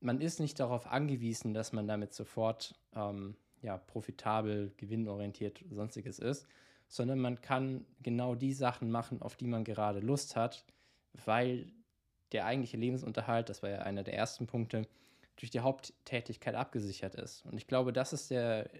Man 0.00 0.20
ist 0.20 0.40
nicht 0.40 0.58
darauf 0.58 0.86
angewiesen, 0.86 1.54
dass 1.54 1.72
man 1.72 1.86
damit 1.86 2.14
sofort 2.14 2.74
ähm, 2.94 3.36
ja, 3.62 3.76
profitabel, 3.76 4.72
gewinnorientiert, 4.76 5.64
sonstiges 5.70 6.18
ist, 6.18 6.46
sondern 6.88 7.18
man 7.20 7.40
kann 7.40 7.84
genau 8.02 8.34
die 8.34 8.52
Sachen 8.52 8.90
machen, 8.90 9.22
auf 9.22 9.36
die 9.36 9.46
man 9.46 9.64
gerade 9.64 10.00
Lust 10.00 10.36
hat, 10.36 10.64
weil 11.24 11.70
der 12.32 12.46
eigentliche 12.46 12.76
Lebensunterhalt, 12.76 13.48
das 13.48 13.62
war 13.62 13.70
ja 13.70 13.78
einer 13.78 14.02
der 14.02 14.14
ersten 14.14 14.46
Punkte, 14.46 14.86
durch 15.40 15.50
die 15.50 15.60
Haupttätigkeit 15.60 16.54
abgesichert 16.54 17.14
ist. 17.16 17.44
Und 17.46 17.56
ich 17.56 17.66
glaube, 17.66 17.92
das 17.92 18.12
ist 18.12 18.30
der 18.30 18.70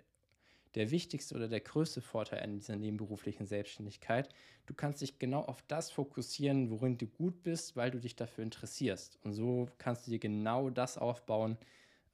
der 0.75 0.91
wichtigste 0.91 1.35
oder 1.35 1.49
der 1.49 1.61
größte 1.61 2.01
Vorteil 2.01 2.43
an 2.43 2.55
dieser 2.55 2.77
nebenberuflichen 2.77 3.47
Selbstständigkeit. 3.47 4.29
Du 4.67 4.75
kannst 4.75 5.01
dich 5.01 5.19
genau 5.19 5.43
auf 5.43 5.63
das 5.63 5.91
fokussieren, 5.91 6.71
worin 6.71 6.97
du 6.97 7.07
gut 7.07 7.43
bist, 7.43 7.77
weil 7.77 7.91
du 7.91 7.99
dich 7.99 8.15
dafür 8.15 8.45
interessierst. 8.45 9.19
Und 9.25 9.33
so 9.33 9.69
kannst 9.79 10.07
du 10.07 10.13
dir 10.13 10.21
genau 10.21 10.71
das 10.71 10.97
aufbauen, 10.97 11.59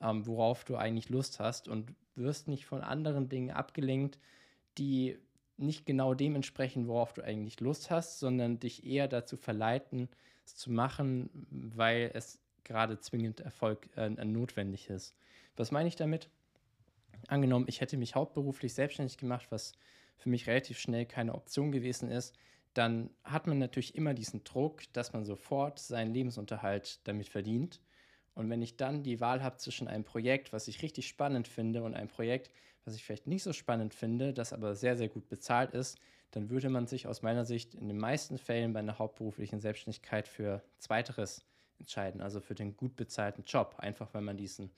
ähm, 0.01 0.27
worauf 0.27 0.65
du 0.65 0.77
eigentlich 0.77 1.11
Lust 1.11 1.39
hast 1.39 1.69
und 1.69 1.93
wirst 2.15 2.49
nicht 2.49 2.65
von 2.65 2.81
anderen 2.81 3.29
Dingen 3.29 3.51
abgelenkt, 3.51 4.19
die 4.79 5.19
nicht 5.59 5.87
genau 5.87 6.15
dem 6.15 6.35
entsprechen, 6.35 6.87
worauf 6.89 7.13
du 7.13 7.23
eigentlich 7.23 7.61
Lust 7.61 7.91
hast, 7.91 8.19
sondern 8.19 8.59
dich 8.59 8.87
eher 8.87 9.09
dazu 9.09 9.37
verleiten, 9.37 10.09
es 10.45 10.57
zu 10.57 10.71
machen, 10.71 11.31
weil 11.51 12.11
es 12.15 12.41
gerade 12.67 13.01
zwingend 13.01 13.41
Erfolg 13.41 13.89
äh, 13.97 14.09
notwendig 14.11 14.91
ist. 14.91 15.15
Was 15.57 15.71
meine 15.71 15.89
ich 15.89 15.97
damit? 15.97 16.29
angenommen, 17.29 17.67
ich 17.69 17.81
hätte 17.81 17.97
mich 17.97 18.15
hauptberuflich 18.15 18.75
selbstständig 18.75 19.19
gemacht, 19.19 19.47
was 19.51 19.73
für 20.17 20.29
mich 20.29 20.47
relativ 20.47 20.79
schnell 20.79 21.07
keine 21.07 21.35
Option 21.35 21.73
gewesen 21.73 22.11
ist, 22.11 22.35
dann 22.75 23.11
hat 23.25 23.47
man 23.47 23.59
natürlich 23.59 23.95
immer 23.95 24.15
diesen 24.15 24.45
Druck, 24.45 24.83
dass 24.93 25.13
man 25.13 25.25
sofort 25.25 25.79
seinen 25.79 26.13
Lebensunterhalt 26.13 27.01
damit 27.05 27.29
verdient. 27.29 27.81
Und 28.35 28.51
wenn 28.51 28.61
ich 28.61 28.77
dann 28.77 29.03
die 29.03 29.21
Wahl 29.21 29.43
habe 29.43 29.57
zwischen 29.57 29.89
einem 29.89 30.05
Projekt, 30.05 30.53
was 30.53 30.69
ich 30.69 30.83
richtig 30.83 31.09
spannend 31.09 31.49
finde, 31.49 31.83
und 31.83 31.95
einem 31.95 32.09
Projekt, 32.09 32.51
was 32.85 32.95
ich 32.95 33.03
vielleicht 33.03 33.27
nicht 33.27 33.43
so 33.43 33.55
spannend 33.55 33.95
finde, 33.95 34.35
das 34.35 34.53
aber 34.53 34.75
sehr, 34.75 34.97
sehr 34.97 35.09
gut 35.09 35.29
bezahlt 35.29 35.73
ist, 35.73 35.99
dann 36.33 36.51
würde 36.51 36.69
man 36.69 36.87
sich 36.87 37.07
aus 37.07 37.23
meiner 37.23 37.47
Sicht 37.47 37.75
in 37.75 37.89
den 37.89 37.97
meisten 37.97 38.37
Fällen 38.37 38.75
bei 38.75 38.81
einer 38.81 38.99
hauptberuflichen 38.99 39.61
Selbstständigkeit 39.61 40.29
für 40.29 40.63
Zweiteres 40.79 41.47
entscheiden, 41.79 42.21
also 42.21 42.41
für 42.41 42.55
den 42.55 42.77
gut 42.77 42.97
bezahlten 42.97 43.45
Job, 43.45 43.77
einfach 43.79 44.13
weil 44.15 44.23
man 44.23 44.37
diesen, 44.37 44.71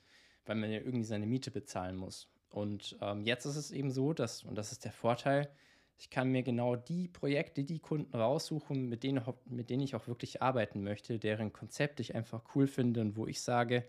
weil 0.45 0.55
man 0.55 0.71
ja 0.71 0.79
irgendwie 0.79 1.05
seine 1.05 1.25
Miete 1.25 1.51
bezahlen 1.51 1.95
muss. 1.95 2.29
Und 2.49 2.97
ähm, 3.01 3.23
jetzt 3.23 3.45
ist 3.45 3.55
es 3.55 3.71
eben 3.71 3.91
so, 3.91 4.13
dass, 4.13 4.43
und 4.43 4.55
das 4.55 4.71
ist 4.71 4.85
der 4.85 4.91
Vorteil, 4.91 5.49
ich 5.97 6.09
kann 6.09 6.31
mir 6.31 6.43
genau 6.43 6.77
die 6.77 7.09
Projekte, 7.09 7.63
die 7.63 7.79
Kunden 7.79 8.15
raussuchen, 8.15 8.87
mit 8.87 9.03
denen, 9.03 9.21
mit 9.45 9.69
denen 9.69 9.83
ich 9.83 9.95
auch 9.95 10.07
wirklich 10.07 10.41
arbeiten 10.41 10.81
möchte, 10.81 11.19
deren 11.19 11.51
Konzept 11.51 11.99
ich 11.99 12.15
einfach 12.15 12.41
cool 12.55 12.67
finde 12.67 13.01
und 13.01 13.17
wo 13.17 13.27
ich 13.27 13.41
sage, 13.41 13.85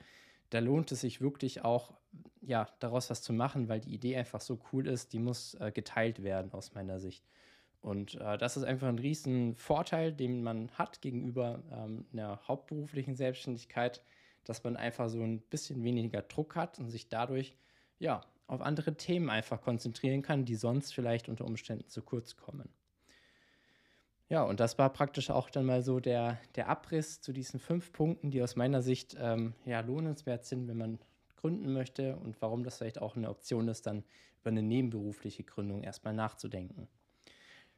da 0.50 0.58
lohnt 0.58 0.90
es 0.90 1.02
sich 1.02 1.20
wirklich 1.20 1.64
auch, 1.64 1.94
ja, 2.42 2.68
daraus 2.80 3.08
was 3.10 3.22
zu 3.22 3.32
machen, 3.32 3.68
weil 3.68 3.80
die 3.80 3.94
Idee 3.94 4.16
einfach 4.16 4.40
so 4.40 4.58
cool 4.72 4.88
ist, 4.88 5.12
die 5.12 5.20
muss 5.20 5.54
äh, 5.54 5.70
geteilt 5.72 6.24
werden 6.24 6.52
aus 6.52 6.74
meiner 6.74 6.98
Sicht. 6.98 7.24
Und 7.82 8.14
äh, 8.16 8.36
das 8.36 8.56
ist 8.56 8.64
einfach 8.64 8.88
ein 8.88 8.98
riesen 8.98 9.54
Vorteil, 9.54 10.12
den 10.12 10.42
man 10.42 10.70
hat 10.72 11.00
gegenüber 11.00 11.62
ähm, 11.72 12.04
einer 12.12 12.40
hauptberuflichen 12.46 13.16
Selbstständigkeit, 13.16 14.02
dass 14.44 14.64
man 14.64 14.76
einfach 14.76 15.08
so 15.08 15.22
ein 15.22 15.40
bisschen 15.40 15.82
weniger 15.82 16.22
Druck 16.22 16.56
hat 16.56 16.78
und 16.78 16.90
sich 16.90 17.08
dadurch 17.08 17.54
ja 17.98 18.20
auf 18.46 18.60
andere 18.60 18.96
Themen 18.96 19.30
einfach 19.30 19.62
konzentrieren 19.62 20.22
kann, 20.22 20.44
die 20.44 20.56
sonst 20.56 20.92
vielleicht 20.92 21.28
unter 21.28 21.44
Umständen 21.44 21.88
zu 21.88 22.02
kurz 22.02 22.36
kommen. 22.36 22.68
Ja, 24.28 24.42
und 24.42 24.60
das 24.60 24.78
war 24.78 24.92
praktisch 24.92 25.30
auch 25.30 25.50
dann 25.50 25.66
mal 25.66 25.82
so 25.82 25.98
der, 26.00 26.38
der 26.54 26.68
Abriss 26.68 27.20
zu 27.20 27.32
diesen 27.32 27.58
fünf 27.58 27.92
Punkten, 27.92 28.30
die 28.30 28.42
aus 28.42 28.56
meiner 28.56 28.82
Sicht 28.82 29.16
ähm, 29.18 29.54
ja, 29.64 29.80
lohnenswert 29.80 30.44
sind, 30.44 30.68
wenn 30.68 30.76
man 30.76 30.98
gründen 31.36 31.72
möchte 31.72 32.16
und 32.16 32.40
warum 32.40 32.62
das 32.62 32.78
vielleicht 32.78 33.00
auch 33.00 33.16
eine 33.16 33.28
Option 33.28 33.68
ist, 33.68 33.86
dann 33.86 34.04
über 34.40 34.50
eine 34.50 34.62
nebenberufliche 34.62 35.42
Gründung 35.42 35.82
erstmal 35.82 36.14
nachzudenken. 36.14 36.88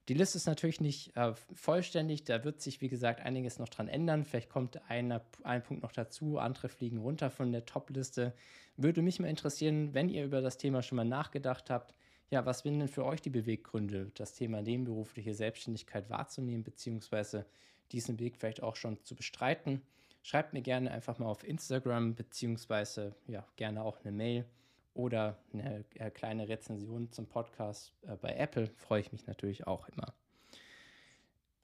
Die 0.08 0.14
Liste 0.14 0.36
ist 0.36 0.46
natürlich 0.46 0.80
nicht 0.80 1.16
äh, 1.16 1.32
vollständig, 1.54 2.24
da 2.24 2.42
wird 2.42 2.60
sich, 2.60 2.80
wie 2.80 2.88
gesagt, 2.88 3.20
einiges 3.20 3.58
noch 3.58 3.68
dran 3.68 3.86
ändern. 3.86 4.24
Vielleicht 4.24 4.48
kommt 4.48 4.80
einer, 4.90 5.24
ein 5.44 5.62
Punkt 5.62 5.84
noch 5.84 5.92
dazu, 5.92 6.38
andere 6.38 6.68
fliegen 6.68 6.98
runter 6.98 7.30
von 7.30 7.52
der 7.52 7.66
Top-Liste. 7.66 8.34
Würde 8.76 9.00
mich 9.00 9.20
mal 9.20 9.28
interessieren, 9.28 9.94
wenn 9.94 10.08
ihr 10.08 10.24
über 10.24 10.40
das 10.40 10.58
Thema 10.58 10.82
schon 10.82 10.96
mal 10.96 11.04
nachgedacht 11.04 11.70
habt, 11.70 11.94
ja, 12.30 12.44
was 12.46 12.60
sind 12.60 12.80
denn 12.80 12.88
für 12.88 13.04
euch 13.04 13.20
die 13.20 13.30
Beweggründe, 13.30 14.10
das 14.14 14.32
Thema 14.32 14.62
nebenberufliche 14.62 15.34
Selbstständigkeit 15.34 16.10
wahrzunehmen, 16.10 16.64
beziehungsweise 16.64 17.46
diesen 17.92 18.18
Weg 18.18 18.38
vielleicht 18.38 18.62
auch 18.62 18.74
schon 18.74 19.04
zu 19.04 19.14
bestreiten? 19.14 19.82
Schreibt 20.22 20.52
mir 20.52 20.62
gerne 20.62 20.90
einfach 20.90 21.18
mal 21.18 21.26
auf 21.26 21.44
Instagram, 21.44 22.14
beziehungsweise 22.14 23.14
ja, 23.28 23.46
gerne 23.56 23.82
auch 23.82 24.00
eine 24.00 24.12
Mail 24.12 24.46
oder 24.94 25.38
eine 25.52 25.84
äh, 25.94 26.10
kleine 26.10 26.48
Rezension 26.48 27.10
zum 27.10 27.26
Podcast 27.26 27.92
äh, 28.02 28.16
bei 28.16 28.34
Apple 28.34 28.68
freue 28.76 29.00
ich 29.00 29.12
mich 29.12 29.26
natürlich 29.26 29.66
auch 29.66 29.88
immer. 29.88 30.14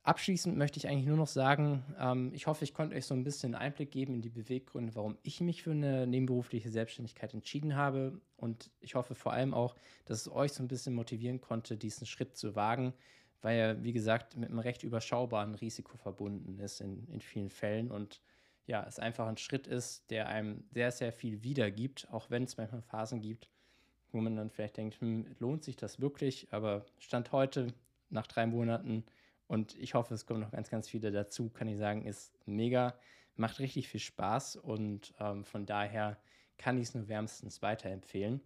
Abschließend 0.09 0.57
möchte 0.57 0.79
ich 0.79 0.89
eigentlich 0.89 1.07
nur 1.07 1.19
noch 1.19 1.27
sagen, 1.27 1.85
ähm, 2.01 2.33
ich 2.33 2.47
hoffe, 2.47 2.65
ich 2.65 2.73
konnte 2.73 2.97
euch 2.97 3.05
so 3.05 3.13
ein 3.13 3.25
bisschen 3.25 3.55
Einblick 3.55 3.91
geben 3.91 4.15
in 4.15 4.23
die 4.23 4.31
Beweggründe, 4.31 4.95
warum 4.95 5.19
ich 5.23 5.43
mich 5.43 5.63
für 5.63 5.73
eine 5.73 6.07
nebenberufliche 6.07 6.71
Selbstständigkeit 6.71 7.35
entschieden 7.35 7.77
habe. 7.77 8.19
Und 8.39 8.71
ich 8.81 8.95
hoffe 8.95 9.15
vor 9.15 9.35
allem 9.35 9.53
auch, 9.53 9.75
dass 10.07 10.23
es 10.23 10.33
euch 10.33 10.55
so 10.55 10.63
ein 10.63 10.69
bisschen 10.69 10.95
motivieren 10.95 11.43
konnte, 11.43 11.77
diesen 11.77 12.07
Schritt 12.07 12.39
zu 12.39 12.57
wagen, 12.57 12.95
weil 13.43 13.59
er, 13.59 13.85
wie 13.85 13.93
gesagt, 13.93 14.35
mit 14.35 14.49
einem 14.49 14.61
recht 14.61 14.83
überschaubaren 14.83 15.55
Risiko 15.55 15.99
verbunden 15.99 16.59
ist 16.59 16.81
in, 16.81 17.07
in 17.09 17.21
vielen 17.21 17.51
Fällen. 17.51 17.91
Und 17.91 18.23
ja, 18.69 18.85
es 18.87 18.99
einfach 18.99 19.27
ein 19.27 19.39
Schritt 19.39 19.67
ist, 19.67 20.11
der 20.11 20.29
einem 20.29 20.63
sehr, 20.71 20.93
sehr 20.93 21.11
viel 21.11 21.43
wiedergibt, 21.43 22.07
auch 22.13 22.31
wenn 22.31 22.45
es 22.45 22.59
manchmal 22.59 22.83
Phasen 22.83 23.21
gibt, 23.21 23.49
wo 24.13 24.21
man 24.21 24.37
dann 24.37 24.51
vielleicht 24.51 24.77
denkt, 24.77 25.01
hm, 25.01 25.27
lohnt 25.39 25.65
sich 25.65 25.77
das 25.77 26.01
wirklich? 26.01 26.53
Aber 26.53 26.85
Stand 26.99 27.33
heute, 27.33 27.69
nach 28.11 28.27
drei 28.27 28.47
Monaten, 28.47 29.05
und 29.47 29.75
ich 29.79 29.95
hoffe, 29.95 30.13
es 30.13 30.27
kommen 30.27 30.41
noch 30.41 30.51
ganz, 30.51 30.69
ganz 30.69 30.89
viele 30.89 31.11
dazu, 31.11 31.49
kann 31.49 31.69
ich 31.69 31.79
sagen, 31.79 32.05
ist 32.05 32.39
mega, 32.47 32.95
macht 33.37 33.59
richtig 33.59 33.89
viel 33.89 34.01
Spaß 34.01 34.57
und 34.57 35.15
ähm, 35.19 35.45
von 35.47 35.65
daher 35.65 36.19
kann 36.59 36.77
ich 36.77 36.89
es 36.89 36.95
nur 36.95 37.09
wärmstens 37.09 37.63
weiterempfehlen. 37.63 38.43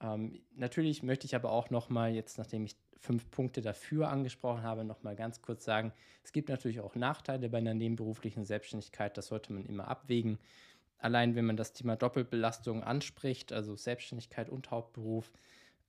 Ähm, 0.00 0.40
natürlich 0.54 1.02
möchte 1.02 1.26
ich 1.26 1.34
aber 1.34 1.50
auch 1.50 1.70
nochmal, 1.70 2.14
jetzt 2.14 2.38
nachdem 2.38 2.64
ich 2.64 2.76
fünf 3.00 3.30
Punkte 3.30 3.62
dafür 3.62 4.08
angesprochen 4.08 4.62
habe, 4.62 4.84
nochmal 4.84 5.16
ganz 5.16 5.42
kurz 5.42 5.64
sagen, 5.64 5.92
es 6.22 6.32
gibt 6.32 6.48
natürlich 6.48 6.80
auch 6.80 6.94
Nachteile 6.94 7.48
bei 7.48 7.58
einer 7.58 7.74
nebenberuflichen 7.74 8.44
Selbstständigkeit, 8.44 9.16
das 9.16 9.28
sollte 9.28 9.52
man 9.52 9.64
immer 9.64 9.88
abwägen. 9.88 10.38
Allein 10.98 11.34
wenn 11.34 11.46
man 11.46 11.56
das 11.56 11.72
Thema 11.72 11.96
Doppelbelastung 11.96 12.84
anspricht, 12.84 13.52
also 13.52 13.74
Selbstständigkeit 13.74 14.50
und 14.50 14.70
Hauptberuf, 14.70 15.32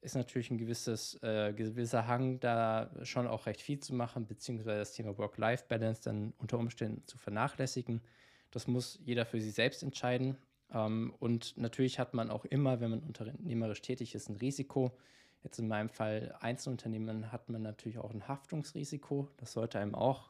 ist 0.02 0.16
natürlich 0.16 0.50
ein 0.50 0.58
gewisses, 0.58 1.22
äh, 1.22 1.54
gewisser 1.54 2.08
Hang, 2.08 2.40
da 2.40 2.90
schon 3.04 3.28
auch 3.28 3.46
recht 3.46 3.62
viel 3.62 3.80
zu 3.80 3.94
machen, 3.94 4.26
beziehungsweise 4.26 4.80
das 4.80 4.94
Thema 4.94 5.18
Work-Life-Balance 5.18 6.02
dann 6.04 6.34
unter 6.40 6.58
Umständen 6.58 7.06
zu 7.06 7.18
vernachlässigen. 7.18 8.02
Das 8.50 8.68
muss 8.68 9.00
jeder 9.04 9.26
für 9.26 9.40
sich 9.40 9.54
selbst 9.54 9.84
entscheiden. 9.84 10.38
Ähm, 10.74 11.14
und 11.20 11.56
natürlich 11.58 12.00
hat 12.00 12.14
man 12.16 12.32
auch 12.32 12.46
immer, 12.46 12.80
wenn 12.80 12.90
man 12.90 13.02
unternehmerisch 13.02 13.82
tätig 13.82 14.16
ist, 14.16 14.30
ein 14.30 14.38
Risiko. 14.38 14.98
Jetzt 15.44 15.60
in 15.60 15.68
meinem 15.68 15.90
Fall 15.90 16.36
Einzelunternehmen 16.40 17.32
hat 17.32 17.50
man 17.50 17.62
natürlich 17.62 17.98
auch 17.98 18.12
ein 18.12 18.28
Haftungsrisiko. 18.28 19.28
Das 19.38 19.54
sollte 19.54 19.80
einem 19.80 19.96
auch 19.96 20.30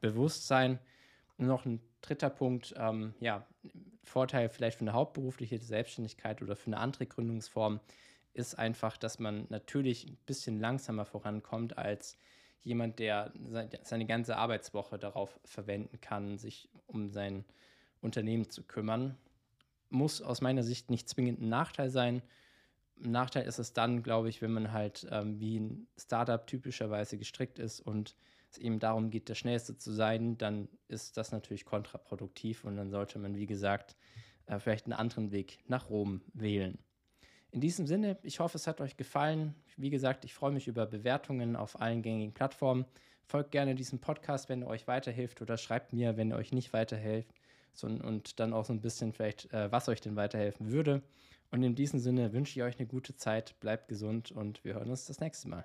bewusst 0.00 0.46
sein. 0.46 0.78
Und 1.36 1.46
noch 1.46 1.64
ein 1.64 1.80
dritter 2.00 2.30
Punkt, 2.30 2.74
ähm, 2.76 3.14
ja, 3.18 3.46
Vorteil 4.04 4.48
vielleicht 4.48 4.78
für 4.78 4.84
eine 4.84 4.92
hauptberufliche 4.92 5.58
Selbstständigkeit 5.58 6.42
oder 6.42 6.54
für 6.54 6.66
eine 6.66 6.78
andere 6.78 7.06
Gründungsform 7.06 7.80
ist 8.34 8.58
einfach, 8.58 8.96
dass 8.96 9.18
man 9.18 9.46
natürlich 9.48 10.06
ein 10.06 10.18
bisschen 10.26 10.60
langsamer 10.60 11.04
vorankommt 11.04 11.78
als 11.78 12.18
jemand, 12.62 12.98
der 12.98 13.32
seine 13.82 14.06
ganze 14.06 14.36
Arbeitswoche 14.36 14.98
darauf 14.98 15.38
verwenden 15.44 16.00
kann, 16.00 16.38
sich 16.38 16.68
um 16.86 17.10
sein 17.10 17.44
Unternehmen 18.00 18.50
zu 18.50 18.62
kümmern. 18.62 19.16
Muss 19.90 20.22
aus 20.22 20.40
meiner 20.40 20.62
Sicht 20.62 20.90
nicht 20.90 21.08
zwingend 21.08 21.40
ein 21.40 21.48
Nachteil 21.48 21.90
sein. 21.90 22.22
Nachteil 22.96 23.46
ist 23.46 23.58
es 23.58 23.72
dann, 23.72 24.02
glaube 24.02 24.28
ich, 24.28 24.40
wenn 24.42 24.52
man 24.52 24.72
halt 24.72 25.06
ähm, 25.10 25.40
wie 25.40 25.60
ein 25.60 25.88
Startup 25.96 26.46
typischerweise 26.46 27.18
gestrickt 27.18 27.58
ist 27.58 27.80
und 27.80 28.16
es 28.50 28.58
eben 28.58 28.78
darum 28.78 29.10
geht, 29.10 29.28
der 29.28 29.34
Schnellste 29.34 29.76
zu 29.76 29.92
sein, 29.92 30.38
dann 30.38 30.68
ist 30.88 31.16
das 31.16 31.32
natürlich 31.32 31.64
kontraproduktiv 31.64 32.64
und 32.64 32.76
dann 32.76 32.90
sollte 32.90 33.18
man, 33.18 33.36
wie 33.36 33.46
gesagt, 33.46 33.96
äh, 34.46 34.58
vielleicht 34.58 34.86
einen 34.86 34.92
anderen 34.92 35.32
Weg 35.32 35.58
nach 35.66 35.90
Rom 35.90 36.22
wählen. 36.32 36.78
In 37.50 37.60
diesem 37.60 37.86
Sinne, 37.86 38.18
ich 38.22 38.40
hoffe, 38.40 38.56
es 38.56 38.66
hat 38.66 38.80
euch 38.80 38.96
gefallen. 38.96 39.54
Wie 39.76 39.90
gesagt, 39.90 40.24
ich 40.24 40.34
freue 40.34 40.50
mich 40.50 40.66
über 40.66 40.86
Bewertungen 40.86 41.54
auf 41.54 41.80
allen 41.80 42.02
gängigen 42.02 42.34
Plattformen. 42.34 42.84
Folgt 43.26 43.52
gerne 43.52 43.74
diesem 43.74 44.00
Podcast, 44.00 44.48
wenn 44.48 44.62
er 44.62 44.68
euch 44.68 44.86
weiterhilft 44.86 45.40
oder 45.40 45.56
schreibt 45.56 45.92
mir, 45.92 46.16
wenn 46.16 46.32
er 46.32 46.36
euch 46.36 46.52
nicht 46.52 46.72
weiterhilft 46.72 47.32
so, 47.72 47.86
und 47.86 48.40
dann 48.40 48.52
auch 48.52 48.64
so 48.64 48.72
ein 48.72 48.80
bisschen 48.80 49.12
vielleicht, 49.12 49.52
äh, 49.52 49.70
was 49.70 49.88
euch 49.88 50.00
denn 50.00 50.16
weiterhelfen 50.16 50.72
würde. 50.72 51.02
Und 51.54 51.62
in 51.62 51.76
diesem 51.76 52.00
Sinne 52.00 52.32
wünsche 52.32 52.58
ich 52.58 52.64
euch 52.64 52.80
eine 52.80 52.88
gute 52.88 53.14
Zeit, 53.14 53.54
bleibt 53.60 53.86
gesund 53.86 54.32
und 54.32 54.64
wir 54.64 54.74
hören 54.74 54.90
uns 54.90 55.04
das 55.04 55.20
nächste 55.20 55.48
Mal. 55.48 55.64